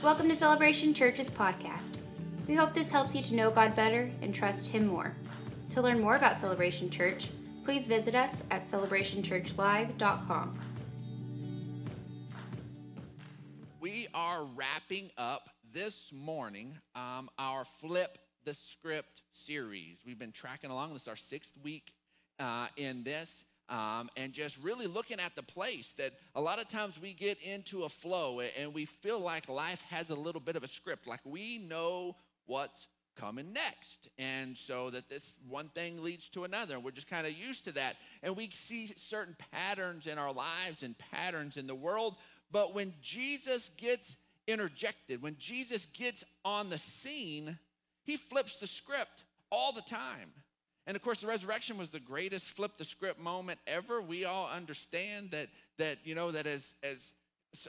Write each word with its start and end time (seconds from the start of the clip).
Welcome 0.00 0.28
to 0.28 0.36
Celebration 0.36 0.94
Church's 0.94 1.28
podcast. 1.28 1.96
We 2.46 2.54
hope 2.54 2.72
this 2.72 2.92
helps 2.92 3.16
you 3.16 3.22
to 3.22 3.34
know 3.34 3.50
God 3.50 3.74
better 3.74 4.08
and 4.22 4.32
trust 4.32 4.70
Him 4.70 4.86
more. 4.86 5.12
To 5.70 5.82
learn 5.82 5.98
more 5.98 6.14
about 6.14 6.38
Celebration 6.38 6.88
Church, 6.88 7.30
please 7.64 7.88
visit 7.88 8.14
us 8.14 8.44
at 8.52 8.68
celebrationchurchlive.com. 8.68 10.58
We 13.80 14.06
are 14.14 14.44
wrapping 14.44 15.10
up 15.18 15.50
this 15.74 16.12
morning 16.12 16.78
um, 16.94 17.28
our 17.36 17.64
Flip 17.64 18.16
the 18.44 18.54
Script 18.54 19.22
series. 19.32 19.98
We've 20.06 20.18
been 20.18 20.30
tracking 20.30 20.70
along. 20.70 20.92
This 20.92 21.02
is 21.02 21.08
our 21.08 21.16
sixth 21.16 21.54
week 21.64 21.92
uh, 22.38 22.68
in 22.76 23.02
this. 23.02 23.44
Um, 23.68 24.08
and 24.16 24.32
just 24.32 24.56
really 24.62 24.86
looking 24.86 25.20
at 25.20 25.36
the 25.36 25.42
place 25.42 25.92
that 25.98 26.12
a 26.34 26.40
lot 26.40 26.58
of 26.58 26.68
times 26.68 26.98
we 26.98 27.12
get 27.12 27.38
into 27.42 27.84
a 27.84 27.88
flow 27.90 28.40
and 28.58 28.72
we 28.72 28.86
feel 28.86 29.20
like 29.20 29.46
life 29.46 29.82
has 29.90 30.08
a 30.08 30.14
little 30.14 30.40
bit 30.40 30.56
of 30.56 30.62
a 30.62 30.66
script, 30.66 31.06
like 31.06 31.20
we 31.24 31.58
know 31.58 32.16
what's 32.46 32.86
coming 33.18 33.52
next. 33.52 34.08
And 34.18 34.56
so 34.56 34.90
that 34.90 35.08
this 35.08 35.34
one 35.48 35.68
thing 35.68 36.02
leads 36.02 36.28
to 36.30 36.44
another. 36.44 36.76
And 36.76 36.84
we're 36.84 36.92
just 36.92 37.10
kind 37.10 37.26
of 37.26 37.32
used 37.32 37.64
to 37.64 37.72
that. 37.72 37.96
And 38.22 38.36
we 38.36 38.48
see 38.50 38.90
certain 38.96 39.36
patterns 39.52 40.06
in 40.06 40.18
our 40.18 40.32
lives 40.32 40.82
and 40.82 40.96
patterns 40.98 41.56
in 41.56 41.66
the 41.66 41.74
world. 41.74 42.16
But 42.50 42.74
when 42.74 42.94
Jesus 43.02 43.70
gets 43.76 44.16
interjected, 44.46 45.22
when 45.22 45.36
Jesus 45.38 45.86
gets 45.86 46.24
on 46.44 46.70
the 46.70 46.78
scene, 46.78 47.58
he 48.04 48.16
flips 48.16 48.56
the 48.56 48.66
script 48.66 49.24
all 49.50 49.72
the 49.72 49.82
time. 49.82 50.32
And 50.88 50.96
of 50.96 51.02
course, 51.02 51.20
the 51.20 51.26
resurrection 51.26 51.76
was 51.76 51.90
the 51.90 52.00
greatest 52.00 52.50
flip 52.50 52.78
the 52.78 52.84
script 52.84 53.20
moment 53.20 53.60
ever. 53.66 54.00
We 54.00 54.24
all 54.24 54.48
understand 54.48 55.32
that 55.32 55.48
that 55.76 55.98
you 56.02 56.14
know 56.14 56.30
that 56.30 56.46
as 56.46 56.74
as 56.82 57.12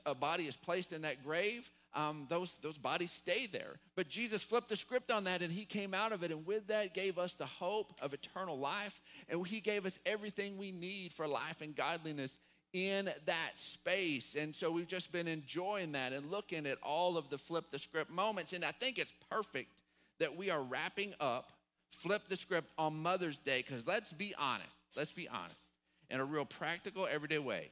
a 0.05 0.16
body 0.16 0.48
is 0.48 0.55
placed 0.55 0.94
in 0.94 1.02
that 1.02 1.22
grave, 1.22 1.70
um, 1.94 2.28
those 2.30 2.55
those 2.64 2.78
bodies 2.78 3.12
stay 3.12 3.45
there. 3.45 3.76
But 3.98 4.08
Jesus 4.08 4.42
flipped 4.42 4.70
the 4.70 4.78
script 4.78 5.12
on 5.12 5.25
that, 5.25 5.42
and 5.42 5.52
He 5.52 5.66
came 5.66 5.94
out 5.94 6.14
of 6.14 6.23
it, 6.23 6.31
and 6.31 6.47
with 6.47 6.67
that 6.67 6.94
gave 6.94 7.20
us 7.20 7.34
the 7.34 7.45
hope 7.45 7.92
of 8.02 8.14
eternal 8.14 8.58
life, 8.58 9.02
and 9.28 9.45
He 9.45 9.59
gave 9.59 9.86
us 9.86 10.00
everything 10.06 10.58
we 10.58 10.72
need 10.72 11.12
for 11.12 11.28
life 11.28 11.59
and 11.59 11.75
godliness 11.75 12.40
in 12.72 13.12
that 13.25 13.52
space. 13.56 14.38
And 14.40 14.56
so 14.56 14.72
we've 14.72 14.88
just 14.88 15.12
been 15.12 15.28
enjoying 15.28 15.92
that 15.92 16.14
and 16.14 16.31
looking 16.31 16.66
at 16.66 16.78
all 16.81 17.17
of 17.17 17.30
the 17.30 17.38
flip 17.38 17.66
the 17.70 17.80
script 17.80 18.12
moments, 18.12 18.53
and 18.53 18.64
I 18.64 18.72
think 18.72 18.97
it's 18.97 19.14
perfect 19.30 19.73
that 20.20 20.38
we 20.38 20.50
are 20.50 20.62
wrapping 20.62 21.16
up 21.20 21.52
flip 21.92 22.23
the 22.30 22.38
script 22.38 22.72
on 22.78 23.02
Mother's 23.02 23.38
Day 23.38 23.64
because 23.66 23.86
let's 23.86 24.12
be 24.14 24.34
honest, 24.38 24.76
let's 24.95 25.12
be 25.12 25.28
honest, 25.28 25.68
in 26.09 26.20
a 26.20 26.26
real 26.26 26.46
practical, 26.46 27.08
everyday 27.09 27.40
way, 27.40 27.70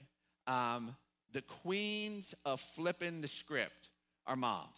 um, 0.48 0.96
the 1.34 1.42
queens 1.42 2.34
of 2.46 2.60
flipping 2.60 3.22
the 3.22 3.28
script 3.28 3.90
are 4.26 4.36
moms. 4.36 4.78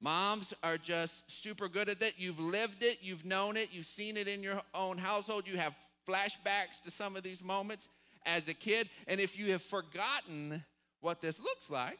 Moms 0.00 0.54
are 0.62 0.78
just 0.78 1.30
super 1.30 1.68
good 1.68 1.88
at 1.88 2.00
that. 2.00 2.18
You've 2.18 2.40
lived 2.40 2.82
it, 2.82 2.98
you've 3.02 3.26
known 3.26 3.56
it, 3.56 3.68
you've 3.70 3.86
seen 3.86 4.16
it 4.16 4.28
in 4.28 4.42
your 4.42 4.62
own 4.74 4.96
household. 4.96 5.46
You 5.46 5.58
have 5.58 5.74
flashbacks 6.08 6.80
to 6.84 6.90
some 6.90 7.16
of 7.16 7.22
these 7.22 7.42
moments 7.42 7.88
as 8.24 8.48
a 8.48 8.54
kid. 8.54 8.88
And 9.06 9.20
if 9.20 9.38
you 9.38 9.52
have 9.52 9.62
forgotten 9.62 10.64
what 11.00 11.20
this 11.20 11.38
looks 11.38 11.68
like, 11.68 11.98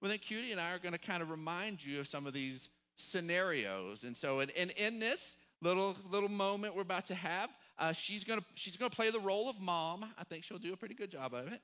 well, 0.00 0.10
then 0.10 0.18
Cutie 0.18 0.52
and 0.52 0.60
I 0.60 0.72
are 0.72 0.78
going 0.78 0.92
to 0.92 0.98
kind 0.98 1.22
of 1.22 1.30
remind 1.30 1.84
you 1.84 2.00
of 2.00 2.08
some 2.08 2.26
of 2.26 2.34
these 2.34 2.68
scenarios. 2.96 4.04
And 4.04 4.16
so, 4.16 4.40
and, 4.40 4.50
and 4.52 4.70
in 4.72 4.98
this, 4.98 5.36
little 5.62 5.96
little 6.10 6.28
moment 6.28 6.74
we're 6.74 6.82
about 6.82 7.06
to 7.06 7.14
have. 7.14 7.50
Uh, 7.78 7.92
she's 7.92 8.24
gonna 8.24 8.44
she's 8.54 8.76
gonna 8.76 8.90
play 8.90 9.10
the 9.10 9.20
role 9.20 9.48
of 9.48 9.60
mom. 9.60 10.04
I 10.18 10.24
think 10.24 10.44
she'll 10.44 10.58
do 10.58 10.72
a 10.72 10.76
pretty 10.76 10.94
good 10.94 11.10
job 11.10 11.32
of 11.32 11.46
it. 11.46 11.60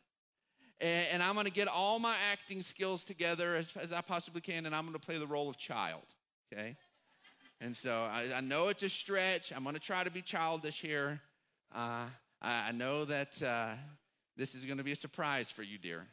And, 0.81 1.07
and 1.13 1.23
I'm 1.23 1.35
gonna 1.35 1.51
get 1.51 1.69
all 1.69 1.99
my 1.99 2.17
acting 2.33 2.63
skills 2.63 3.05
together 3.05 3.57
as, 3.57 3.73
as 3.77 3.93
I 3.93 4.01
possibly 4.01 4.41
can, 4.41 4.65
and 4.67 4.75
I'm 4.75 4.87
gonna 4.87 4.99
play 4.99 5.19
the 5.19 5.27
role 5.27 5.49
of 5.49 5.59
child. 5.59 6.05
Okay. 6.53 6.77
And 7.61 7.77
so 7.77 7.93
I, 7.93 8.37
I 8.37 8.41
know 8.41 8.69
it's 8.69 8.85
a 8.85 8.89
stretch. 8.89 9.53
I'm 9.55 9.65
gonna 9.65 9.81
try 9.81 10.05
to 10.05 10.11
be 10.11 10.23
childish 10.23 10.81
here. 10.81 11.21
Uh, 11.75 12.07
I, 12.41 12.69
I, 12.69 12.73
know 12.73 13.05
that 13.05 13.43
uh, 13.43 13.75
this 14.37 14.55
is 14.55 14.65
gonna 14.65 14.85
be 14.85 14.93
a 14.93 14.97
surprise 14.97 15.51
for 15.51 15.63
you, 15.63 15.77
dear. 15.77 16.07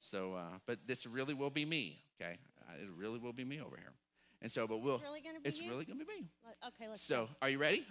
So, 0.00 0.34
uh, 0.34 0.58
but 0.66 0.80
this 0.86 1.06
really 1.06 1.34
will 1.34 1.50
be 1.50 1.64
me. 1.64 1.98
Okay, 2.20 2.36
uh, 2.60 2.74
it 2.80 2.88
really 2.96 3.18
will 3.18 3.32
be 3.32 3.44
me 3.44 3.60
over 3.60 3.76
here. 3.76 3.92
And 4.42 4.52
so, 4.52 4.66
but 4.66 4.78
we'll. 4.78 4.96
It's 4.96 5.04
really 5.04 5.20
gonna 5.20 5.40
be 5.40 5.48
It's 5.48 5.60
you? 5.60 5.70
really 5.70 5.84
gonna 5.84 6.04
be 6.04 6.20
me. 6.20 6.28
Okay, 6.68 6.88
let's 6.88 7.02
So, 7.02 7.28
are 7.40 7.48
you 7.48 7.58
ready? 7.58 7.84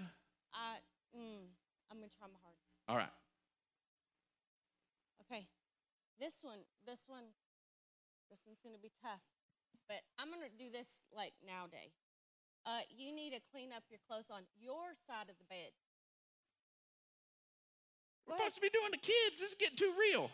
I, 0.53 0.78
mm, 1.16 1.50
I'm 1.89 1.97
gonna 1.97 2.13
try 2.13 2.28
my 2.28 2.39
hardest. 2.44 2.78
All 2.88 2.97
right. 2.97 3.11
Okay, 5.25 5.47
this 6.19 6.39
one, 6.44 6.61
this 6.85 7.01
one, 7.07 7.33
this 8.29 8.39
one's 8.45 8.61
gonna 8.61 8.81
be 8.81 8.91
tough, 9.01 9.25
but 9.89 10.06
I'm 10.19 10.29
gonna 10.29 10.53
do 10.53 10.69
this 10.69 11.01
like 11.09 11.33
nowadays. 11.41 11.97
Uh, 12.66 12.85
you 12.89 13.13
need 13.13 13.33
to 13.33 13.41
clean 13.51 13.73
up 13.73 13.83
your 13.89 14.00
clothes 14.06 14.29
on 14.29 14.45
your 14.57 14.94
side 15.06 15.29
of 15.29 15.38
the 15.38 15.50
bed. 15.50 15.73
We're 18.25 18.33
ahead. 18.38 18.53
supposed 18.53 18.56
to 18.56 18.62
be 18.62 18.73
doing 18.73 18.94
the 18.94 19.01
kids. 19.01 19.41
This 19.41 19.50
is 19.53 19.57
getting 19.57 19.77
too 19.77 19.94
real. 19.97 20.29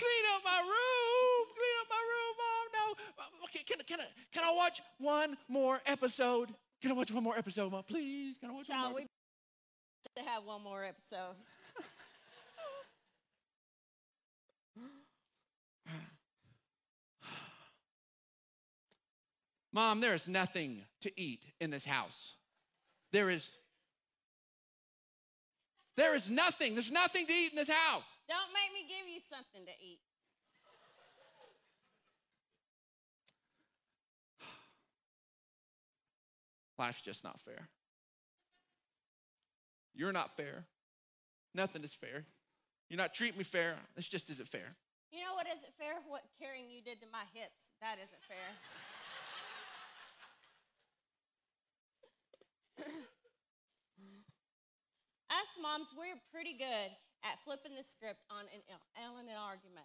clean 0.00 0.19
up 0.36 0.42
my 0.44 0.60
room. 0.60 1.46
Clean 1.56 1.76
up 1.82 1.88
my 1.90 2.02
room, 2.10 2.32
Mom. 2.40 2.66
No. 2.76 2.84
Uh, 3.22 3.44
Okay, 3.44 3.62
can, 3.64 3.78
I- 3.80 3.84
can, 3.84 4.00
I, 4.00 4.04
can 4.32 4.44
I 4.44 4.52
watch 4.54 4.80
one 4.98 5.36
more 5.48 5.80
episode? 5.86 6.50
Can 6.80 6.90
I 6.92 6.94
watch 6.94 7.10
one 7.10 7.24
more 7.24 7.36
episode, 7.36 7.70
Mom? 7.72 7.82
Please. 7.84 8.36
Can 8.40 8.50
I 8.50 8.52
watch 8.54 8.66
Child, 8.68 8.82
one 8.82 8.90
more? 8.92 9.00
we 9.00 10.22
to 10.22 10.28
have 10.28 10.44
one 10.44 10.62
more 10.62 10.84
episode. 10.84 11.34
Mom, 19.72 20.00
there 20.00 20.14
is 20.14 20.26
nothing 20.26 20.82
to 21.02 21.20
eat 21.20 21.42
in 21.60 21.70
this 21.70 21.84
house. 21.84 22.34
There 23.12 23.30
is. 23.30 23.48
There 25.96 26.14
is 26.16 26.28
nothing. 26.28 26.74
There's 26.74 26.90
nothing 26.90 27.26
to 27.26 27.32
eat 27.32 27.50
in 27.52 27.56
this 27.56 27.68
house. 27.68 28.02
Don't 28.28 28.52
make 28.54 28.72
me 28.74 28.88
give 28.88 29.12
you 29.12 29.20
something 29.30 29.64
to 29.66 29.72
eat. 29.84 30.00
Life's 36.80 37.02
just 37.02 37.22
not 37.22 37.36
fair. 37.44 37.68
You're 39.92 40.16
not 40.16 40.34
fair. 40.34 40.64
Nothing 41.54 41.84
is 41.84 41.92
fair. 41.92 42.24
You're 42.88 42.96
not 42.96 43.12
treating 43.12 43.36
me 43.36 43.44
fair. 43.44 43.76
This 43.94 44.08
just 44.08 44.30
isn't 44.30 44.48
fair. 44.48 44.76
You 45.12 45.20
know 45.20 45.34
what 45.36 45.46
isn't 45.46 45.76
fair? 45.76 46.00
What 46.08 46.22
carrying 46.40 46.72
you 46.72 46.80
did 46.80 47.04
to 47.04 47.06
my 47.12 47.28
hips. 47.36 47.68
That 47.84 48.00
isn't 48.00 48.24
fair. 48.24 48.48
Us 55.28 55.52
moms, 55.60 55.92
we're 55.92 56.16
pretty 56.32 56.56
good 56.56 56.96
at 57.28 57.36
flipping 57.44 57.76
the 57.76 57.84
script 57.84 58.24
on 58.32 58.48
an, 58.56 58.64
on 58.96 59.28
an 59.28 59.36
argument. 59.36 59.84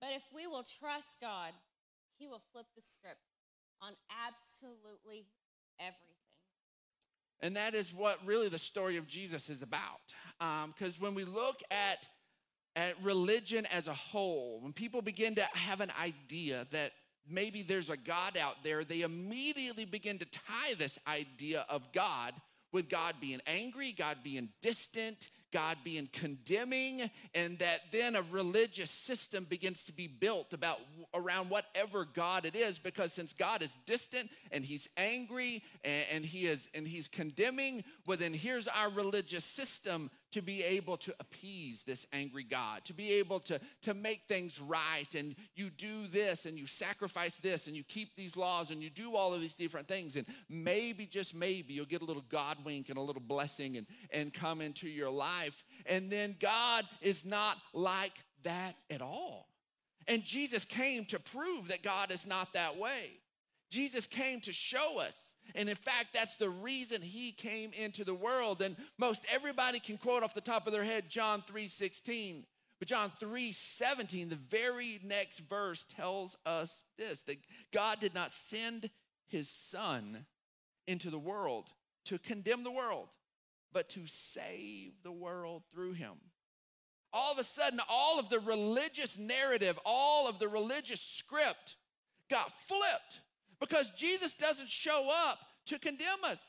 But 0.00 0.14
if 0.14 0.22
we 0.30 0.46
will 0.46 0.62
trust 0.62 1.18
God, 1.20 1.50
He 2.14 2.28
will 2.28 2.42
flip 2.52 2.66
the 2.76 2.82
script 2.94 3.26
on 3.82 3.98
absolutely 4.06 5.26
everything. 5.78 6.00
And 7.40 7.56
that 7.56 7.74
is 7.74 7.92
what 7.92 8.18
really 8.24 8.48
the 8.48 8.58
story 8.58 8.96
of 8.96 9.06
Jesus 9.06 9.50
is 9.50 9.62
about. 9.62 10.00
Um, 10.40 10.74
because 10.76 11.00
when 11.00 11.14
we 11.14 11.24
look 11.24 11.60
at, 11.70 12.06
at 12.74 12.94
religion 13.02 13.66
as 13.66 13.86
a 13.86 13.94
whole, 13.94 14.60
when 14.60 14.72
people 14.72 15.02
begin 15.02 15.34
to 15.34 15.42
have 15.52 15.80
an 15.80 15.92
idea 16.00 16.66
that 16.72 16.92
maybe 17.28 17.62
there's 17.62 17.90
a 17.90 17.96
God 17.96 18.36
out 18.36 18.56
there, 18.62 18.84
they 18.84 19.02
immediately 19.02 19.84
begin 19.84 20.18
to 20.18 20.24
tie 20.24 20.74
this 20.78 20.98
idea 21.06 21.66
of 21.68 21.82
God 21.92 22.32
with 22.72 22.88
God 22.88 23.16
being 23.20 23.40
angry, 23.46 23.92
God 23.92 24.18
being 24.22 24.48
distant, 24.62 25.28
God 25.54 25.78
being 25.84 26.08
condemning, 26.12 27.08
and 27.32 27.60
that 27.60 27.82
then 27.92 28.16
a 28.16 28.22
religious 28.22 28.90
system 28.90 29.44
begins 29.44 29.84
to 29.84 29.92
be 29.92 30.08
built 30.08 30.52
about 30.52 30.80
around 31.14 31.48
whatever 31.48 32.04
God 32.04 32.44
it 32.44 32.56
is, 32.56 32.80
because 32.80 33.12
since 33.12 33.32
God 33.32 33.62
is 33.62 33.78
distant 33.86 34.30
and 34.50 34.64
He's 34.64 34.88
angry 34.96 35.62
and, 35.84 36.04
and 36.12 36.24
He 36.24 36.46
is 36.46 36.66
and 36.74 36.88
He's 36.88 37.06
condemning, 37.06 37.84
well 38.04 38.18
then 38.18 38.34
here's 38.34 38.66
our 38.66 38.90
religious 38.90 39.44
system 39.44 40.10
to 40.34 40.42
be 40.42 40.64
able 40.64 40.96
to 40.96 41.14
appease 41.20 41.84
this 41.84 42.08
angry 42.12 42.42
God, 42.42 42.84
to 42.84 42.92
be 42.92 43.12
able 43.12 43.38
to, 43.38 43.60
to 43.82 43.94
make 43.94 44.22
things 44.26 44.60
right, 44.60 45.14
and 45.14 45.36
you 45.54 45.70
do 45.70 46.08
this 46.08 46.44
and 46.44 46.58
you 46.58 46.66
sacrifice 46.66 47.36
this 47.36 47.68
and 47.68 47.76
you 47.76 47.84
keep 47.84 48.16
these 48.16 48.36
laws 48.36 48.72
and 48.72 48.82
you 48.82 48.90
do 48.90 49.14
all 49.14 49.32
of 49.32 49.40
these 49.40 49.54
different 49.54 49.86
things, 49.86 50.16
and 50.16 50.26
maybe, 50.48 51.06
just 51.06 51.36
maybe, 51.36 51.72
you'll 51.72 51.86
get 51.86 52.02
a 52.02 52.04
little 52.04 52.24
God 52.28 52.56
wink 52.64 52.88
and 52.88 52.98
a 52.98 53.00
little 53.00 53.22
blessing 53.22 53.76
and, 53.76 53.86
and 54.10 54.34
come 54.34 54.60
into 54.60 54.88
your 54.88 55.08
life. 55.08 55.64
And 55.86 56.10
then 56.10 56.34
God 56.40 56.84
is 57.00 57.24
not 57.24 57.58
like 57.72 58.18
that 58.42 58.74
at 58.90 59.00
all. 59.00 59.46
And 60.08 60.24
Jesus 60.24 60.64
came 60.64 61.04
to 61.06 61.20
prove 61.20 61.68
that 61.68 61.84
God 61.84 62.10
is 62.10 62.26
not 62.26 62.54
that 62.54 62.76
way. 62.76 63.10
Jesus 63.70 64.08
came 64.08 64.40
to 64.40 64.52
show 64.52 64.98
us 64.98 65.33
And 65.54 65.68
in 65.68 65.76
fact, 65.76 66.08
that's 66.12 66.36
the 66.36 66.50
reason 66.50 67.02
he 67.02 67.32
came 67.32 67.72
into 67.72 68.04
the 68.04 68.14
world. 68.14 68.62
And 68.62 68.76
most 68.98 69.24
everybody 69.32 69.80
can 69.80 69.98
quote 69.98 70.22
off 70.22 70.34
the 70.34 70.40
top 70.40 70.66
of 70.66 70.72
their 70.72 70.84
head 70.84 71.08
John 71.08 71.42
3 71.46 71.68
16. 71.68 72.44
But 72.78 72.88
John 72.88 73.12
3 73.18 73.52
17, 73.52 74.28
the 74.28 74.36
very 74.36 75.00
next 75.04 75.38
verse 75.38 75.84
tells 75.88 76.36
us 76.44 76.82
this 76.98 77.22
that 77.22 77.38
God 77.72 78.00
did 78.00 78.14
not 78.14 78.32
send 78.32 78.90
his 79.26 79.48
son 79.48 80.26
into 80.86 81.10
the 81.10 81.18
world 81.18 81.70
to 82.06 82.18
condemn 82.18 82.64
the 82.64 82.70
world, 82.70 83.08
but 83.72 83.88
to 83.90 84.06
save 84.06 84.92
the 85.02 85.12
world 85.12 85.62
through 85.72 85.92
him. 85.92 86.12
All 87.12 87.32
of 87.32 87.38
a 87.38 87.44
sudden, 87.44 87.80
all 87.88 88.18
of 88.18 88.28
the 88.28 88.40
religious 88.40 89.16
narrative, 89.16 89.78
all 89.84 90.28
of 90.28 90.38
the 90.38 90.48
religious 90.48 91.00
script 91.00 91.76
got 92.28 92.50
flipped 92.66 93.20
because 93.60 93.90
Jesus 93.96 94.34
doesn't 94.34 94.68
show 94.68 95.10
up 95.28 95.38
to 95.66 95.78
condemn 95.78 96.24
us. 96.24 96.40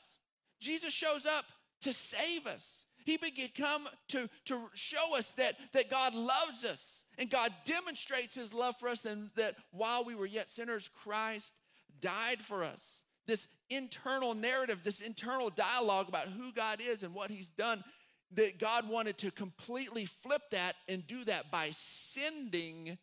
Jesus 0.60 0.92
shows 0.92 1.26
up 1.26 1.44
to 1.82 1.92
save 1.92 2.46
us. 2.46 2.84
He 3.04 3.16
become 3.16 3.88
to, 4.08 4.28
to 4.46 4.68
show 4.74 5.16
us 5.16 5.32
that, 5.36 5.54
that 5.72 5.90
God 5.90 6.14
loves 6.14 6.64
us 6.64 7.04
and 7.18 7.30
God 7.30 7.52
demonstrates 7.64 8.34
his 8.34 8.52
love 8.52 8.76
for 8.78 8.88
us 8.88 9.04
and 9.04 9.30
that 9.36 9.54
while 9.70 10.04
we 10.04 10.14
were 10.14 10.26
yet 10.26 10.50
sinners, 10.50 10.90
Christ 11.02 11.52
died 12.00 12.40
for 12.40 12.64
us. 12.64 13.04
This 13.26 13.46
internal 13.70 14.34
narrative, 14.34 14.80
this 14.82 15.00
internal 15.00 15.50
dialogue 15.50 16.08
about 16.08 16.28
who 16.28 16.52
God 16.52 16.80
is 16.80 17.02
and 17.02 17.14
what 17.14 17.30
he's 17.30 17.48
done, 17.48 17.84
that 18.32 18.58
God 18.58 18.88
wanted 18.88 19.18
to 19.18 19.30
completely 19.30 20.04
flip 20.04 20.42
that 20.50 20.74
and 20.88 21.06
do 21.06 21.24
that 21.24 21.50
by 21.50 21.70
sending 21.72 22.98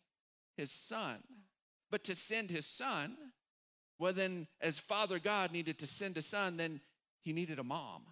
his 0.56 0.70
son. 0.70 1.16
But 1.90 2.04
to 2.04 2.14
send 2.14 2.50
his 2.50 2.66
son, 2.66 3.16
well, 3.98 4.12
then, 4.12 4.46
as 4.60 4.78
Father 4.78 5.18
God 5.18 5.52
needed 5.52 5.78
to 5.78 5.86
send 5.86 6.16
a 6.16 6.22
son, 6.22 6.56
then 6.56 6.80
he 7.22 7.32
needed 7.32 7.58
a 7.58 7.64
mom 7.64 8.02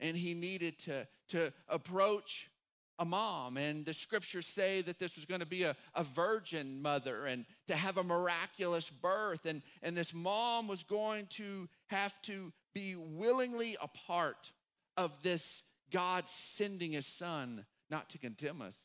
and 0.00 0.16
he 0.16 0.34
needed 0.34 0.78
to, 0.78 1.06
to 1.30 1.52
approach 1.68 2.50
a 2.98 3.04
mom. 3.04 3.56
And 3.56 3.84
the 3.84 3.94
scriptures 3.94 4.46
say 4.46 4.82
that 4.82 4.98
this 4.98 5.16
was 5.16 5.24
going 5.24 5.40
to 5.40 5.46
be 5.46 5.62
a, 5.62 5.76
a 5.94 6.04
virgin 6.04 6.82
mother 6.82 7.26
and 7.26 7.44
to 7.68 7.76
have 7.76 7.96
a 7.96 8.04
miraculous 8.04 8.90
birth. 8.90 9.46
And, 9.46 9.62
and 9.82 9.96
this 9.96 10.12
mom 10.12 10.68
was 10.68 10.82
going 10.82 11.26
to 11.30 11.68
have 11.86 12.20
to 12.22 12.52
be 12.74 12.96
willingly 12.96 13.76
a 13.80 13.88
part 13.88 14.52
of 14.96 15.12
this 15.22 15.62
God 15.90 16.28
sending 16.28 16.92
his 16.92 17.06
son, 17.06 17.64
not 17.90 18.10
to 18.10 18.18
condemn 18.18 18.60
us, 18.60 18.76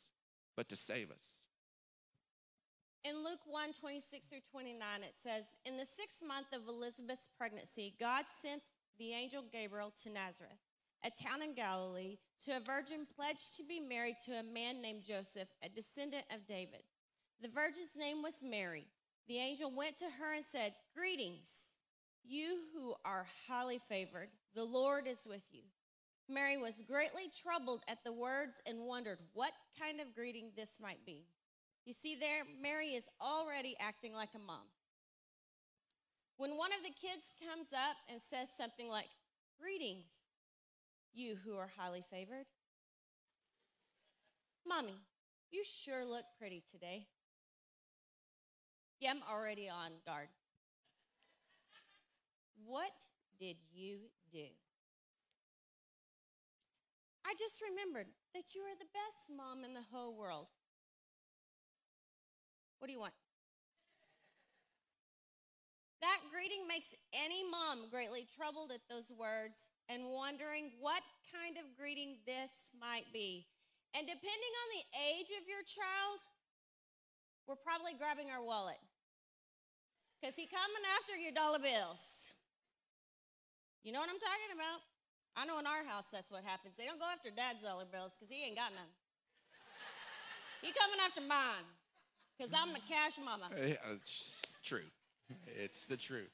but 0.55 0.69
to 0.69 0.75
save 0.75 1.11
us. 1.11 1.32
In 3.03 3.23
Luke 3.23 3.43
1 3.45 3.73
26 3.73 4.27
through 4.27 4.47
29, 4.51 4.79
it 5.03 5.15
says, 5.21 5.43
In 5.65 5.77
the 5.77 5.85
sixth 5.85 6.23
month 6.25 6.53
of 6.53 6.67
Elizabeth's 6.67 7.29
pregnancy, 7.37 7.95
God 7.99 8.25
sent 8.41 8.61
the 8.97 9.13
angel 9.13 9.43
Gabriel 9.51 9.91
to 10.03 10.09
Nazareth 10.09 10.63
a 11.03 11.11
town 11.11 11.41
in 11.41 11.53
Galilee, 11.53 12.17
to 12.45 12.55
a 12.55 12.59
virgin 12.59 13.05
pledged 13.15 13.57
to 13.57 13.63
be 13.63 13.79
married 13.79 14.15
to 14.25 14.39
a 14.39 14.43
man 14.43 14.81
named 14.81 15.03
Joseph, 15.03 15.49
a 15.61 15.69
descendant 15.69 16.23
of 16.33 16.47
David. 16.47 16.83
The 17.41 17.49
virgin's 17.49 17.95
name 17.97 18.21
was 18.21 18.35
Mary. 18.41 18.87
The 19.27 19.37
angel 19.37 19.69
went 19.69 19.97
to 19.97 20.05
her 20.05 20.33
and 20.33 20.45
said, 20.49 20.73
Greetings, 20.95 21.63
you 22.23 22.59
who 22.73 22.95
are 23.03 23.25
highly 23.47 23.79
favored, 23.89 24.29
the 24.55 24.63
Lord 24.63 25.07
is 25.07 25.27
with 25.27 25.43
you. 25.51 25.63
Mary 26.29 26.55
was 26.55 26.83
greatly 26.87 27.23
troubled 27.41 27.81
at 27.89 28.03
the 28.05 28.13
words 28.13 28.61
and 28.65 28.85
wondered 28.85 29.17
what 29.33 29.51
kind 29.77 29.99
of 29.99 30.15
greeting 30.15 30.51
this 30.55 30.77
might 30.81 31.05
be. 31.05 31.25
You 31.85 31.93
see, 31.93 32.15
there, 32.15 32.43
Mary 32.61 32.89
is 32.89 33.09
already 33.19 33.75
acting 33.79 34.13
like 34.13 34.29
a 34.35 34.39
mom. 34.39 34.71
When 36.37 36.57
one 36.57 36.71
of 36.71 36.83
the 36.83 36.89
kids 36.89 37.31
comes 37.39 37.67
up 37.73 37.97
and 38.09 38.21
says 38.21 38.47
something 38.57 38.87
like, 38.87 39.07
Greetings, 39.59 40.05
you 41.13 41.35
who 41.45 41.55
are 41.57 41.69
highly 41.77 42.03
favored. 42.09 42.45
Mommy, 44.65 44.95
you 45.51 45.63
sure 45.63 46.05
look 46.05 46.25
pretty 46.39 46.63
today. 46.71 47.07
Yeah, 48.99 49.11
I'm 49.11 49.21
already 49.29 49.69
on 49.69 49.91
guard. 50.05 50.29
What 52.65 52.93
did 53.39 53.57
you 53.73 53.97
do? 54.31 54.47
I 57.25 57.35
just 57.37 57.61
remembered 57.61 58.07
that 58.33 58.55
you 58.55 58.61
are 58.61 58.75
the 58.77 58.91
best 58.91 59.29
mom 59.35 59.63
in 59.63 59.73
the 59.73 59.85
whole 59.91 60.15
world. 60.15 60.47
What 62.83 62.91
do 62.91 62.99
you 62.99 63.07
want? 63.07 63.15
That 66.03 66.19
greeting 66.35 66.67
makes 66.67 66.91
any 67.15 67.47
mom 67.47 67.87
greatly 67.87 68.27
troubled 68.27 68.75
at 68.75 68.83
those 68.91 69.07
words 69.07 69.71
and 69.87 70.11
wondering 70.11 70.75
what 70.83 70.99
kind 71.31 71.55
of 71.55 71.63
greeting 71.79 72.19
this 72.27 72.51
might 72.75 73.07
be. 73.15 73.47
And 73.95 74.03
depending 74.03 74.53
on 74.59 74.67
the 74.75 74.83
age 74.99 75.31
of 75.31 75.47
your 75.47 75.63
child, 75.63 76.19
we're 77.47 77.63
probably 77.63 77.95
grabbing 77.95 78.27
our 78.27 78.43
wallet. 78.43 78.83
Because 80.19 80.35
he 80.35 80.43
coming 80.43 80.83
after 80.99 81.15
your 81.15 81.31
dollar 81.31 81.63
bills. 81.63 82.35
You 83.87 83.95
know 83.95 84.03
what 84.03 84.11
I'm 84.11 84.19
talking 84.19 84.51
about? 84.59 84.83
I 85.39 85.47
know 85.47 85.55
in 85.55 85.71
our 85.71 85.87
house 85.87 86.11
that's 86.11 86.27
what 86.27 86.43
happens. 86.43 86.75
They 86.75 86.83
don't 86.83 86.99
go 86.99 87.07
after 87.07 87.31
dad's 87.31 87.63
dollar 87.63 87.87
bills 87.87 88.11
because 88.19 88.27
he 88.27 88.43
ain't 88.43 88.59
got 88.59 88.75
none. 88.75 88.91
he 90.59 90.75
coming 90.75 90.99
after 90.99 91.23
mine 91.23 91.72
because 92.37 92.51
I'm 92.55 92.73
the 92.73 92.79
cash 92.79 93.17
mama. 93.23 93.49
It's 93.93 94.41
true. 94.63 94.89
It's 95.47 95.85
the 95.85 95.97
truth. 95.97 96.31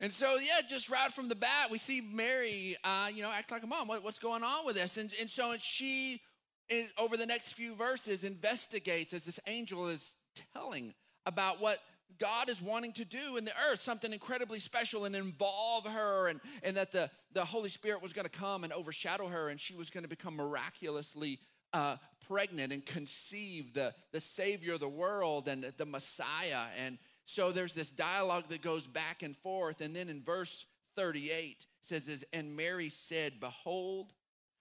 And 0.00 0.10
so, 0.12 0.36
yeah, 0.36 0.66
just 0.68 0.88
right 0.88 1.12
from 1.12 1.28
the 1.28 1.34
bat, 1.34 1.70
we 1.70 1.76
see 1.76 2.00
Mary, 2.00 2.76
uh, 2.84 3.08
you 3.14 3.22
know, 3.22 3.30
act 3.30 3.50
like 3.50 3.62
a 3.62 3.66
mom. 3.66 3.86
What, 3.86 4.02
what's 4.02 4.18
going 4.18 4.42
on 4.42 4.64
with 4.64 4.76
this? 4.76 4.96
And, 4.96 5.10
and 5.20 5.28
so 5.28 5.54
she, 5.58 6.22
in, 6.70 6.86
over 6.98 7.18
the 7.18 7.26
next 7.26 7.52
few 7.52 7.74
verses, 7.74 8.24
investigates 8.24 9.12
as 9.12 9.24
this 9.24 9.38
angel 9.46 9.88
is 9.88 10.14
telling 10.54 10.94
about 11.26 11.60
what 11.60 11.80
God 12.18 12.48
is 12.48 12.62
wanting 12.62 12.92
to 12.94 13.04
do 13.04 13.36
in 13.36 13.44
the 13.44 13.52
earth, 13.70 13.82
something 13.82 14.12
incredibly 14.12 14.58
special 14.58 15.04
and 15.04 15.14
involve 15.14 15.84
her, 15.84 16.28
and, 16.28 16.40
and 16.62 16.76
that 16.78 16.92
the, 16.92 17.10
the 17.34 17.44
Holy 17.44 17.68
Spirit 17.68 18.02
was 18.02 18.14
going 18.14 18.26
to 18.26 18.30
come 18.30 18.64
and 18.64 18.72
overshadow 18.72 19.28
her, 19.28 19.50
and 19.50 19.60
she 19.60 19.74
was 19.74 19.90
going 19.90 20.02
to 20.04 20.08
become 20.08 20.34
miraculously 20.34 21.40
uh, 21.72 21.96
pregnant 22.26 22.72
and 22.72 22.84
conceive 22.84 23.74
the, 23.74 23.92
the 24.12 24.20
Savior 24.20 24.74
of 24.74 24.80
the 24.80 24.88
world 24.88 25.48
and 25.48 25.72
the, 25.76 25.86
Messiah. 25.86 26.64
And 26.78 26.98
so 27.24 27.50
there's 27.52 27.74
this 27.74 27.90
dialogue 27.90 28.44
that 28.48 28.62
goes 28.62 28.86
back 28.86 29.22
and 29.22 29.36
forth. 29.36 29.80
And 29.80 29.94
then 29.94 30.08
in 30.08 30.22
verse 30.22 30.66
38 30.96 31.66
says, 31.80 32.24
And 32.32 32.56
Mary 32.56 32.88
said, 32.88 33.40
Behold, 33.40 34.12